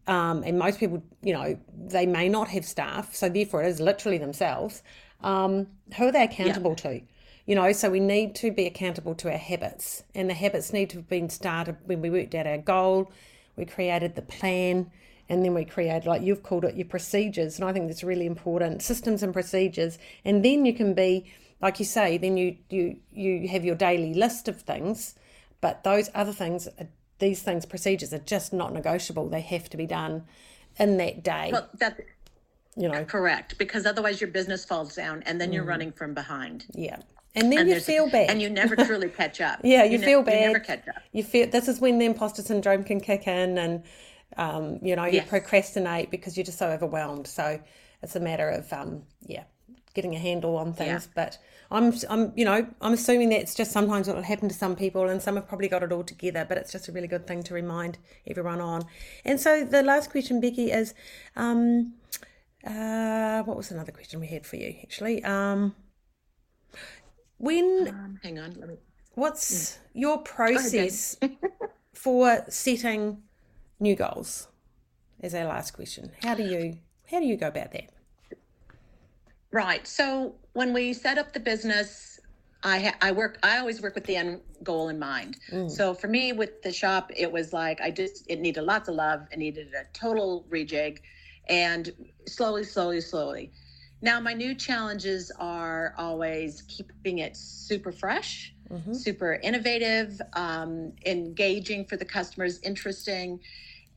um, 0.07 0.43
and 0.45 0.59
most 0.59 0.81
people, 0.81 1.03
you 1.23 1.33
know, 1.35 1.59
they 1.77 2.07
may 2.07 2.29
not 2.29 2.49
have 2.49 2.65
staff, 2.65 3.15
so 3.15 3.29
therefore 3.29 3.63
it 3.65 3.69
is 3.69 3.81
literally 3.81 4.19
themselves. 4.19 4.83
Um, 5.21 5.67
who 5.97 6.07
are 6.07 6.13
they 6.13 6.25
accountable 6.25 6.75
to? 6.77 7.01
You 7.47 7.55
know, 7.55 7.71
so 7.73 7.91
we 7.91 8.01
need 8.01 8.35
to 8.37 8.51
be 8.51 8.67
accountable 8.67 9.15
to 9.17 9.31
our 9.31 9.39
habits, 9.39 10.03
and 10.15 10.29
the 10.31 10.35
habits 10.35 10.73
need 10.73 10.91
to 10.91 10.97
have 10.99 11.09
been 11.09 11.29
started 11.29 11.77
when 11.85 12.01
we 12.01 12.11
worked 12.11 12.35
out 12.35 12.47
our 12.47 12.59
goal, 12.59 13.13
we 13.57 13.65
created 13.65 14.15
the 14.15 14.23
plan, 14.23 14.91
and 15.29 15.45
then 15.45 15.55
we 15.55 15.65
created, 15.65 16.07
like 16.07 16.23
you've 16.23 16.43
called 16.43 16.65
it, 16.65 16.77
your 16.77 16.87
procedures. 16.87 17.59
And 17.59 17.69
I 17.69 17.73
think 17.73 17.89
that's 17.89 18.05
really 18.05 18.27
important 18.27 18.83
systems 18.83 19.23
and 19.23 19.33
procedures. 19.33 19.99
And 20.25 20.45
then 20.45 20.65
you 20.65 20.75
can 20.75 20.95
be, 20.95 21.33
like 21.61 21.79
you 21.79 21.85
say, 21.85 22.19
then 22.19 22.37
you, 22.37 22.57
you, 22.71 22.97
you 23.13 23.49
have 23.49 23.65
your 23.65 23.75
daily 23.75 24.15
list 24.15 24.47
of 24.49 24.61
things, 24.61 25.15
but 25.61 25.83
those 25.85 26.11
other 26.15 26.33
things, 26.33 26.69
uh, 26.79 26.85
these 27.19 27.43
things, 27.43 27.67
procedures 27.67 28.13
are 28.13 28.19
just 28.19 28.53
not 28.53 28.73
negotiable. 28.73 29.29
They 29.29 29.41
have 29.41 29.69
to 29.71 29.77
be 29.77 29.87
done 29.87 30.25
in 30.79 30.97
that 30.99 31.23
day, 31.25 31.51
well 31.53 31.69
that 31.79 31.99
you 32.77 32.89
know. 32.89 33.05
correct 33.05 33.57
because 33.59 33.87
otherwise 33.87 34.21
your 34.21 34.29
business 34.29 34.65
falls 34.65 34.95
down 34.95 35.23
and 35.25 35.41
then 35.41 35.53
you're 35.53 35.65
mm. 35.65 35.69
running 35.69 35.93
from 35.93 36.15
behind 36.15 36.67
Yeah. 36.75 36.99
And 37.37 37.53
then 37.53 37.61
and 37.61 37.69
you 37.69 37.81
feel 37.81 38.09
bad. 38.11 38.31
and 38.31 38.41
you 38.43 38.49
never 38.51 38.75
truly 38.89 39.09
catch 39.09 39.41
up. 39.41 39.61
Yeah, 39.63 39.85
you 39.85 39.99
ne- 39.99 40.05
feel 40.05 40.21
you 40.21 40.25
never 40.25 40.59
catch 40.61 40.89
up. 40.89 40.97
You 41.13 41.23
feel 41.23 41.49
this 41.49 41.69
is 41.69 41.81
when 41.81 41.99
the 41.99 42.07
imposter 42.07 42.43
syndrome 42.43 42.83
can 42.83 42.99
kick 43.01 43.27
in 43.29 43.59
and 43.59 43.83
um, 44.37 44.79
you 44.83 44.97
know 44.97 45.05
you 45.05 45.19
Yes. 45.21 45.29
procrastinate 45.29 46.11
because 46.11 46.37
you're 46.37 46.45
just 46.45 46.59
so 46.59 46.69
overwhelmed. 46.69 47.27
So 47.27 47.61
it's 48.03 48.17
a 48.17 48.21
matter 48.21 48.49
of 48.49 48.73
um, 48.73 49.03
yeah 49.27 49.45
getting 49.95 50.15
a 50.15 50.19
handle 50.19 50.57
on 50.57 50.73
things. 50.73 51.09
But 51.15 51.39
I'm, 51.71 51.93
I'm 52.09 52.33
you 52.37 52.45
know 52.45 52.65
i'm 52.81 52.93
assuming 52.93 53.31
that's 53.31 53.55
just 53.55 53.73
sometimes 53.73 54.07
what 54.07 54.15
will 54.15 54.23
happen 54.23 54.49
to 54.49 54.55
some 54.55 54.77
people 54.77 55.09
and 55.09 55.21
some 55.21 55.35
have 55.35 55.49
probably 55.49 55.67
got 55.69 55.83
it 55.83 55.91
all 55.91 56.05
together 56.05 56.45
but 56.49 56.57
it's 56.59 56.71
just 56.71 56.87
a 56.87 56.93
really 56.93 57.09
good 57.09 57.27
thing 57.27 57.43
to 57.43 57.55
remind 57.55 57.99
everyone 58.25 58.61
on. 58.61 58.85
And 59.25 59.41
so 59.41 59.65
the 59.65 59.83
last 59.83 60.11
question 60.11 60.41
becky 60.41 60.71
is 60.71 60.95
um, 61.35 61.95
uh, 62.65 63.43
what 63.43 63.57
was 63.57 63.71
another 63.73 63.91
question 63.93 64.21
we 64.21 64.27
had 64.29 64.47
for 64.47 64.57
you 64.57 64.77
actually? 64.83 65.25
Um, 65.25 65.75
when 67.39 67.89
um, 67.89 68.19
hang 68.23 68.39
on 68.39 68.55
let 68.55 68.69
me 68.69 68.77
What's 69.17 69.79
your 69.95 70.17
ahead, 70.17 70.25
process 70.27 71.17
for 71.95 72.45
setting 72.51 73.23
new 73.81 73.97
goals? 73.97 74.49
Is 75.23 75.35
our 75.35 75.47
last 75.47 75.71
question. 75.71 76.13
How 76.23 76.35
do 76.35 76.43
you 76.43 76.77
how 77.11 77.21
do 77.21 77.27
you 77.27 77.37
go 77.37 77.49
about 77.49 77.73
that? 77.73 77.89
Right. 79.51 79.87
So 79.87 80.35
when 80.53 80.75
we 80.75 80.93
set 80.93 81.17
up 81.17 81.33
the 81.33 81.41
business, 81.41 82.21
I 82.63 82.79
ha- 82.79 82.97
I 83.01 83.13
work. 83.13 83.39
I 83.43 83.57
always 83.57 83.81
work 83.81 83.95
with 83.95 84.05
the 84.05 84.17
end 84.17 84.43
goal 84.63 84.91
in 84.91 84.99
mind. 84.99 85.39
Mm. 85.51 85.71
So 85.71 85.95
for 85.95 86.09
me, 86.09 86.35
with 86.35 86.61
the 86.61 86.73
shop, 86.73 87.11
it 87.17 87.33
was 87.33 87.55
like 87.55 87.81
I 87.81 87.91
just 87.91 88.27
it 88.29 88.41
needed 88.41 88.65
lots 88.65 88.91
of 88.91 88.97
love. 88.97 89.27
It 89.33 89.39
needed 89.39 89.69
a 89.73 89.85
total 89.99 90.45
rejig, 90.51 90.99
and 91.49 91.91
slowly, 92.27 92.65
slowly, 92.65 93.01
slowly. 93.01 93.51
Now 94.03 94.21
my 94.21 94.35
new 94.35 94.55
challenges 94.55 95.33
are 95.39 95.95
always 95.99 96.63
keeping 96.63 97.19
it 97.19 97.37
super 97.37 97.93
fresh, 97.93 98.55
hmm 98.71 98.93
super 98.93 99.35
innovative, 99.43 100.21
um, 100.35 100.93
engaging 101.07 101.85
for 101.87 101.97
the 101.97 102.05
customers, 102.05 102.61
interesting. 102.63 103.41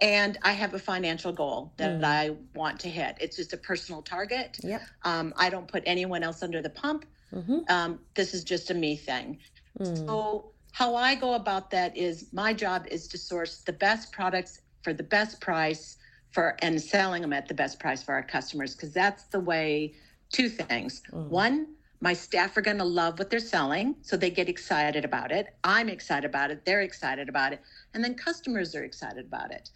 And 0.02 0.38
I 0.44 0.54
have 0.54 0.74
a 0.74 0.80
financial 0.80 1.34
goal 1.34 1.74
that 1.78 2.02
Mm. 2.02 2.06
I 2.06 2.30
want 2.56 2.80
to 2.82 2.90
hit. 2.90 3.18
It's 3.20 3.36
just 3.36 3.54
a 3.54 3.58
personal 3.58 4.02
target. 4.02 4.58
Yep. 4.64 4.82
Um, 5.04 5.34
I 5.38 5.50
don't 5.50 5.68
put 5.68 5.84
anyone 5.86 6.24
else 6.24 6.42
under 6.44 6.62
the 6.62 6.70
pump. 6.70 7.06
hmm 7.34 7.60
Um, 7.70 8.00
this 8.16 8.34
is 8.34 8.44
just 8.44 8.72
a 8.72 8.74
me 8.74 8.96
thing. 8.96 9.40
Mm. 9.80 10.08
So, 10.08 10.54
how 10.74 10.96
I 10.96 11.16
go 11.16 11.34
about 11.36 11.72
that 11.72 11.98
is 11.98 12.32
my 12.34 12.54
job 12.54 12.88
is 12.90 13.08
to 13.10 13.18
source 13.18 13.62
the 13.64 13.74
best 13.74 14.12
products 14.14 14.62
for 14.84 14.94
the 14.94 15.04
best 15.04 15.42
price 15.42 15.98
for 16.32 16.56
and 16.62 16.80
selling 16.82 17.22
them 17.22 17.34
at 17.34 17.48
the 17.48 17.54
best 17.54 17.80
price 17.80 18.04
for 18.04 18.14
our 18.14 18.24
customers 18.24 18.76
because 18.76 18.94
that's 18.94 19.24
the 19.26 19.40
way 19.40 19.94
two 20.32 20.50
things. 20.50 21.02
Mm. 21.12 21.28
One, 21.28 21.68
my 22.02 22.14
staff 22.14 22.56
are 22.56 22.62
going 22.62 22.78
to 22.78 22.86
love 22.86 23.20
what 23.20 23.30
they're 23.30 23.40
selling, 23.40 23.96
so 24.02 24.16
they 24.16 24.30
get 24.30 24.48
excited 24.48 25.04
about 25.04 25.32
it. 25.32 25.48
I'm 25.64 25.90
excited 25.90 26.26
about 26.26 26.52
it. 26.52 26.64
They're 26.66 26.82
excited 26.82 27.28
about 27.28 27.54
it. 27.54 27.62
And 27.94 28.04
then 28.04 28.16
customers 28.16 28.74
are 28.76 28.84
excited 28.84 29.26
about 29.26 29.52
it. 29.52 29.70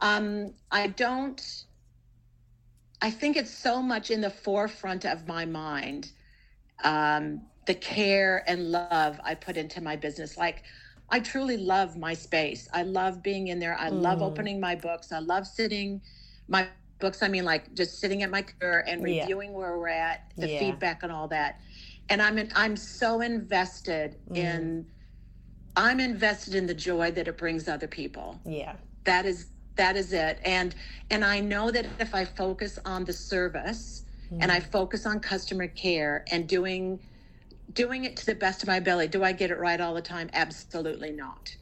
Um, 0.00 0.54
I 0.70 0.86
don't, 0.86 1.64
I 3.02 3.10
think 3.10 3.36
it's 3.36 3.50
so 3.50 3.82
much 3.82 4.10
in 4.10 4.20
the 4.20 4.30
forefront 4.30 5.04
of 5.04 5.26
my 5.26 5.44
mind 5.44 6.12
um, 6.84 7.42
the 7.66 7.74
care 7.74 8.44
and 8.46 8.70
love 8.70 9.20
I 9.22 9.34
put 9.34 9.56
into 9.56 9.80
my 9.80 9.96
business. 9.96 10.38
Like, 10.38 10.62
I 11.10 11.20
truly 11.20 11.56
love 11.56 11.96
my 11.96 12.14
space. 12.14 12.68
I 12.72 12.82
love 12.84 13.22
being 13.22 13.48
in 13.48 13.60
there. 13.60 13.76
I 13.78 13.90
love 13.90 14.20
Mm. 14.20 14.22
opening 14.22 14.60
my 14.60 14.76
books. 14.76 15.12
I 15.12 15.20
love 15.20 15.46
sitting 15.46 16.02
my 16.48 16.68
books. 17.00 17.22
I 17.22 17.28
mean, 17.28 17.44
like 17.44 17.74
just 17.74 18.00
sitting 18.00 18.22
at 18.24 18.30
my 18.30 18.42
computer 18.42 18.80
and 18.80 19.04
Yeah. 19.04 19.22
reviewing 19.22 19.52
where 19.54 19.78
we're 19.78 19.88
at, 19.88 20.32
the 20.40 20.48
Yeah. 20.48 20.58
feedback 20.58 21.02
and 21.04 21.12
all 21.12 21.28
that. 21.28 21.60
And 22.10 22.22
I'm 22.22 22.38
in, 22.38 22.50
I'm 22.56 22.76
so 22.76 23.20
invested 23.22 24.18
Mm. 24.30 24.36
in. 24.36 24.86
I'm 25.76 26.00
invested 26.00 26.54
in 26.54 26.66
the 26.66 26.74
joy 26.74 27.12
that 27.12 27.28
it 27.28 27.38
brings 27.38 27.68
other 27.68 27.88
people 27.88 28.40
Yeah. 28.44 28.76
that 29.06 29.26
is 29.26 29.52
that 29.76 29.96
is 29.96 30.12
it 30.14 30.40
and 30.44 30.76
and 31.10 31.24
i 31.24 31.40
know 31.40 31.72
that 31.72 31.86
if 32.00 32.14
i 32.14 32.24
focus 32.26 32.78
on 32.86 33.04
the 33.06 33.14
service 33.14 34.04
and 34.40 34.52
i 34.52 34.60
focus 34.60 35.06
on 35.06 35.20
customer 35.20 35.68
care 35.68 36.24
and 36.32 36.48
doing 36.48 37.00
doing 37.72 38.04
it 38.04 38.16
to 38.16 38.26
the 38.26 38.34
best 38.34 38.62
of 38.62 38.68
my 38.68 38.76
ability 38.76 39.08
do 39.08 39.24
i 39.24 39.32
get 39.32 39.50
it 39.50 39.58
right 39.58 39.80
all 39.80 39.94
the 39.94 40.02
time 40.02 40.30
absolutely 40.32 41.12
not 41.12 41.56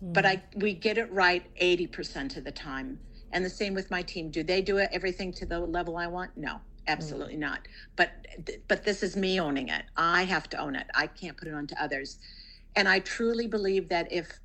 but 0.00 0.26
i 0.26 0.42
we 0.56 0.74
get 0.74 0.98
it 0.98 1.10
right 1.12 1.46
80% 1.60 2.36
of 2.36 2.44
the 2.44 2.52
time 2.52 3.00
and 3.32 3.44
the 3.44 3.50
same 3.50 3.74
with 3.74 3.90
my 3.90 4.02
team 4.02 4.30
do 4.30 4.42
they 4.42 4.62
do 4.62 4.78
it 4.78 4.90
everything 4.92 5.32
to 5.34 5.46
the 5.46 5.60
level 5.60 5.96
i 5.96 6.06
want 6.06 6.36
no 6.36 6.60
absolutely 6.86 7.36
mm. 7.36 7.40
not. 7.40 7.68
But 7.96 8.10
but 8.68 8.84
this 8.84 9.02
is 9.02 9.16
me 9.16 9.40
owning 9.40 9.68
it. 9.68 9.84
I 9.96 10.24
have 10.24 10.48
to 10.50 10.58
own 10.58 10.76
it. 10.76 10.86
I 10.94 11.06
can't 11.06 11.36
put 11.36 11.48
it 11.48 11.54
on 11.54 11.66
to 11.68 11.82
others. 11.82 12.18
And 12.76 12.88
I 12.88 13.00
truly 13.00 13.46
believe 13.46 13.88
that 13.88 14.12
if 14.12 14.38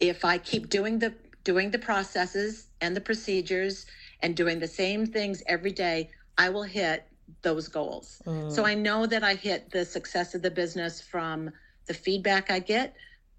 if 0.00 0.24
I 0.24 0.38
keep 0.38 0.68
doing 0.68 0.98
the 0.98 1.14
doing 1.44 1.70
the 1.70 1.78
processes 1.78 2.68
and 2.80 2.94
the 2.94 3.00
procedures 3.00 3.86
and 4.20 4.36
doing 4.36 4.58
the 4.58 4.68
same 4.68 5.06
things 5.06 5.42
every 5.46 5.72
day, 5.72 6.10
I 6.36 6.50
will 6.50 6.64
hit 6.64 7.06
those 7.42 7.68
goals. 7.68 8.22
Mm. 8.26 8.50
So 8.50 8.64
I 8.64 8.74
know 8.74 9.06
that 9.06 9.22
I 9.22 9.34
hit 9.34 9.70
the 9.70 9.84
success 9.84 10.34
of 10.34 10.42
the 10.42 10.50
business 10.50 11.00
from 11.00 11.50
the 11.86 11.94
feedback 11.94 12.50
I 12.50 12.58
get. 12.58 12.94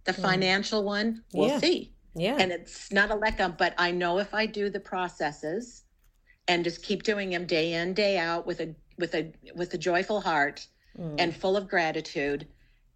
The 0.05 0.13
mm. 0.13 0.21
financial 0.21 0.83
one, 0.83 1.23
we'll 1.33 1.49
yeah. 1.49 1.59
see. 1.59 1.93
Yeah. 2.15 2.37
And 2.39 2.51
it's 2.51 2.91
not 2.91 3.11
a 3.11 3.15
let 3.15 3.39
up, 3.39 3.57
but 3.57 3.73
I 3.77 3.91
know 3.91 4.19
if 4.19 4.33
I 4.33 4.45
do 4.45 4.69
the 4.69 4.79
processes 4.79 5.83
and 6.47 6.63
just 6.63 6.83
keep 6.83 7.03
doing 7.03 7.29
them 7.29 7.45
day 7.45 7.73
in, 7.73 7.93
day 7.93 8.17
out 8.17 8.45
with 8.45 8.59
a 8.59 8.73
with 8.97 9.13
a 9.15 9.31
with 9.55 9.73
a 9.73 9.77
joyful 9.77 10.19
heart 10.19 10.65
mm. 10.97 11.15
and 11.17 11.35
full 11.35 11.55
of 11.55 11.67
gratitude. 11.67 12.47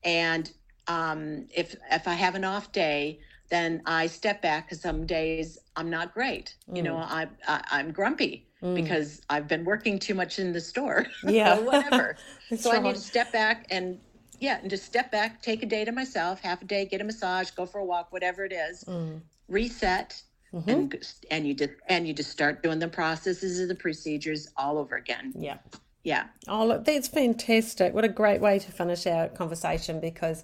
And 0.04 0.52
um, 0.88 1.48
if 1.54 1.76
if 1.92 2.08
I 2.08 2.14
have 2.14 2.36
an 2.36 2.44
off 2.44 2.72
day, 2.72 3.20
then 3.50 3.82
I 3.86 4.08
step 4.08 4.42
back 4.42 4.66
because 4.66 4.82
some 4.82 5.06
days 5.06 5.60
I'm 5.76 5.90
not 5.90 6.14
great. 6.14 6.56
Mm. 6.70 6.78
You 6.78 6.84
know. 6.84 6.98
I, 6.98 7.28
I 7.48 7.80
am 7.80 7.92
grumpy 7.92 8.48
mm. 8.63 8.76
because 8.76 9.21
I've 9.30 9.47
been 9.47 9.65
working 9.65 9.99
too 9.99 10.15
much 10.15 10.39
in 10.39 10.54
the 10.54 10.62
store. 10.62 11.06
Yeah, 11.23 11.60
whatever. 11.60 12.15
so 12.58 12.71
I 12.71 12.80
need 12.80 12.95
to 12.95 13.02
step 13.02 13.32
back 13.32 13.67
and 13.69 13.99
yeah, 14.39 14.60
and 14.60 14.69
just 14.69 14.86
step 14.86 15.12
back, 15.12 15.41
take 15.41 15.63
a 15.63 15.65
day 15.65 15.86
to 15.86 15.91
myself, 15.91 16.41
half 16.41 16.62
a 16.62 16.65
day, 16.65 16.86
get 16.86 17.02
a 17.02 17.04
massage, 17.04 17.52
go 17.52 17.65
for 17.65 17.80
a 17.80 17.86
walk, 17.86 18.12
whatever 18.12 18.43
it 18.43 18.52
is, 18.52 18.84
mm. 18.84 19.21
reset, 19.47 20.21
mm-hmm. 20.54 20.69
and 20.69 21.06
and 21.32 21.47
you 21.47 21.54
just 21.54 21.73
and 21.88 22.08
you 22.08 22.13
just 22.13 22.30
start 22.30 22.62
doing 22.63 22.80
the 22.80 22.88
processes 22.88 23.60
and 23.60 23.69
the 23.69 23.76
procedures 23.76 24.49
all 24.58 24.78
over 24.78 24.95
again. 24.95 25.34
Yeah. 25.36 25.58
Yeah. 26.04 26.26
Oh, 26.49 26.65
look, 26.65 26.84
that's 26.84 27.08
fantastic. 27.08 27.93
What 27.93 28.04
a 28.04 28.10
great 28.10 28.41
way 28.41 28.60
to 28.60 28.71
finish 28.71 29.08
our 29.08 29.30
conversation 29.30 30.02
because 30.02 30.43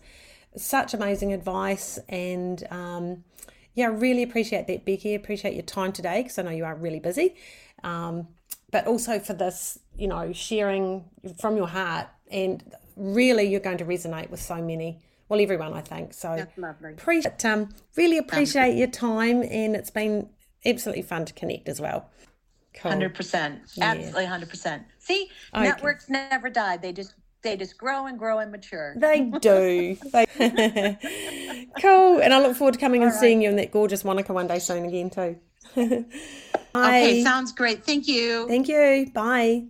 such 0.56 0.94
amazing 0.94 1.34
advice 1.34 2.00
and 2.08 2.66
um, 2.72 3.24
yeah, 3.74 3.88
really 3.88 4.24
appreciate 4.24 4.68
that, 4.68 4.86
Becky. 4.86 5.16
Appreciate 5.16 5.54
your 5.54 5.64
time 5.64 5.92
today 5.92 6.24
because 6.24 6.38
I 6.38 6.44
know 6.44 6.52
you 6.52 6.66
are 6.66 6.76
really 6.76 7.00
busy. 7.00 7.36
Um, 7.84 8.28
but 8.72 8.86
also 8.86 9.20
for 9.20 9.34
this, 9.34 9.80
you 9.96 10.08
know, 10.08 10.32
sharing 10.34 11.06
from 11.40 11.58
your 11.58 11.68
heart 11.68 12.08
and 12.32 12.64
really 12.96 13.44
you're 13.44 13.60
going 13.60 13.78
to 13.78 13.86
resonate 13.86 14.30
with 14.30 14.42
so 14.42 14.62
many 14.62 15.00
well 15.30 15.40
everyone 15.40 15.74
i 15.74 15.82
think 15.82 16.14
so 16.14 16.46
appreciate 16.84 17.46
um 17.46 17.70
really 17.96 18.18
appreciate 18.18 18.76
your 18.76 18.88
time 18.88 19.42
and 19.44 19.76
it's 19.76 19.90
been 19.90 20.30
absolutely 20.66 21.02
fun 21.02 21.24
to 21.24 21.34
connect 21.34 21.70
as 21.70 21.80
well 21.80 22.10
cool. 22.74 22.92
100% 22.92 23.80
absolutely 23.82 24.26
100% 24.26 24.86
see 24.98 25.30
okay. 25.56 25.64
networks 25.64 26.10
never 26.10 26.50
die 26.50 26.76
they 26.76 26.92
just 26.92 27.14
they 27.42 27.56
just 27.56 27.78
grow 27.78 28.06
and 28.06 28.20
grow 28.20 28.40
and 28.40 28.52
mature. 28.52 28.96
They 28.98 29.22
do. 29.22 29.96
they... 30.12 30.26
cool. 31.82 32.20
And 32.20 32.34
I 32.34 32.42
look 32.42 32.58
forward 32.58 32.74
to 32.74 32.80
coming 32.82 33.00
All 33.00 33.08
and 33.08 33.14
right. 33.14 33.22
seeing 33.22 33.42
you 33.42 33.48
in 33.48 33.56
that 33.56 33.72
gorgeous 33.72 34.04
Wanaka 34.04 34.34
one 34.34 34.48
day 34.48 34.60
soon 34.60 34.84
again 34.84 35.10
too. 35.10 35.38
okay, 35.78 37.24
sounds 37.24 37.52
great. 37.52 37.84
Thank 37.84 38.08
you. 38.08 38.48
Thank 38.48 38.68
you. 38.68 39.10
Bye. 39.14 39.66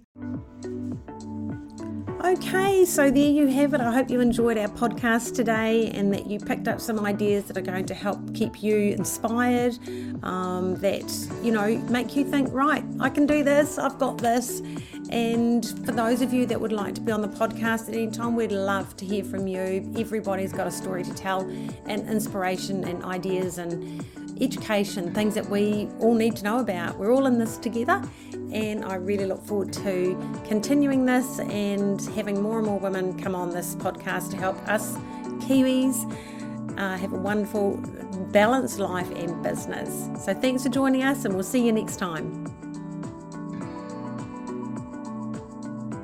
Okay, 2.23 2.83
so 2.83 3.09
there 3.09 3.29
you 3.29 3.47
have 3.47 3.73
it. 3.73 3.79
I 3.79 3.93
hope 3.93 4.09
you 4.09 4.19
enjoyed 4.19 4.57
our 4.57 4.67
podcast 4.67 5.35
today 5.35 5.89
and 5.91 6.13
that 6.13 6.27
you 6.27 6.37
picked 6.37 6.67
up 6.67 6.81
some 6.81 6.99
ideas 7.05 7.45
that 7.45 7.57
are 7.57 7.61
going 7.61 7.85
to 7.85 7.93
help 7.93 8.35
keep 8.35 8.61
you 8.61 8.75
inspired, 8.75 9.79
um, 10.21 10.75
that, 10.75 11.09
you 11.41 11.53
know, 11.53 11.77
make 11.89 12.17
you 12.17 12.25
think, 12.25 12.49
right, 12.51 12.83
I 12.99 13.09
can 13.09 13.25
do 13.25 13.41
this, 13.41 13.77
I've 13.77 13.97
got 13.97 14.17
this. 14.17 14.61
And 15.11 15.65
for 15.85 15.93
those 15.93 16.21
of 16.21 16.33
you 16.33 16.45
that 16.47 16.59
would 16.59 16.73
like 16.73 16.93
to 16.95 17.01
be 17.01 17.13
on 17.13 17.21
the 17.21 17.29
podcast 17.29 17.87
at 17.87 17.95
any 17.95 18.11
time, 18.11 18.35
we'd 18.35 18.51
love 18.51 18.97
to 18.97 19.05
hear 19.05 19.23
from 19.23 19.47
you. 19.47 19.89
Everybody's 19.97 20.51
got 20.51 20.67
a 20.67 20.71
story 20.71 21.03
to 21.03 21.13
tell 21.13 21.49
and 21.85 22.07
inspiration 22.09 22.83
and 22.83 23.01
ideas 23.05 23.57
and 23.57 24.05
education, 24.41 25.13
things 25.13 25.35
that 25.35 25.49
we 25.49 25.89
all 25.99 26.13
need 26.13 26.35
to 26.37 26.43
know 26.43 26.59
about. 26.59 26.97
We're 26.97 27.13
all 27.13 27.25
in 27.25 27.37
this 27.37 27.57
together, 27.57 28.01
and 28.51 28.85
I 28.85 28.95
really 28.95 29.25
look 29.25 29.43
forward 29.45 29.73
to 29.73 30.41
continuing 30.47 31.05
this 31.05 31.39
and 31.39 32.01
having 32.15 32.41
more 32.41 32.57
and 32.57 32.67
more 32.67 32.79
women 32.79 33.17
come 33.19 33.35
on 33.35 33.51
this 33.51 33.75
podcast 33.75 34.31
to 34.31 34.37
help 34.37 34.57
us 34.67 34.95
Kiwis 35.41 36.05
uh, 36.77 36.97
have 36.97 37.13
a 37.13 37.17
wonderful, 37.17 37.77
balanced 38.31 38.79
life 38.79 39.09
and 39.11 39.41
business. 39.43 40.09
So, 40.23 40.33
thanks 40.33 40.63
for 40.63 40.69
joining 40.69 41.03
us, 41.03 41.25
and 41.25 41.33
we'll 41.33 41.43
see 41.43 41.65
you 41.65 41.71
next 41.71 41.97
time. 41.97 42.45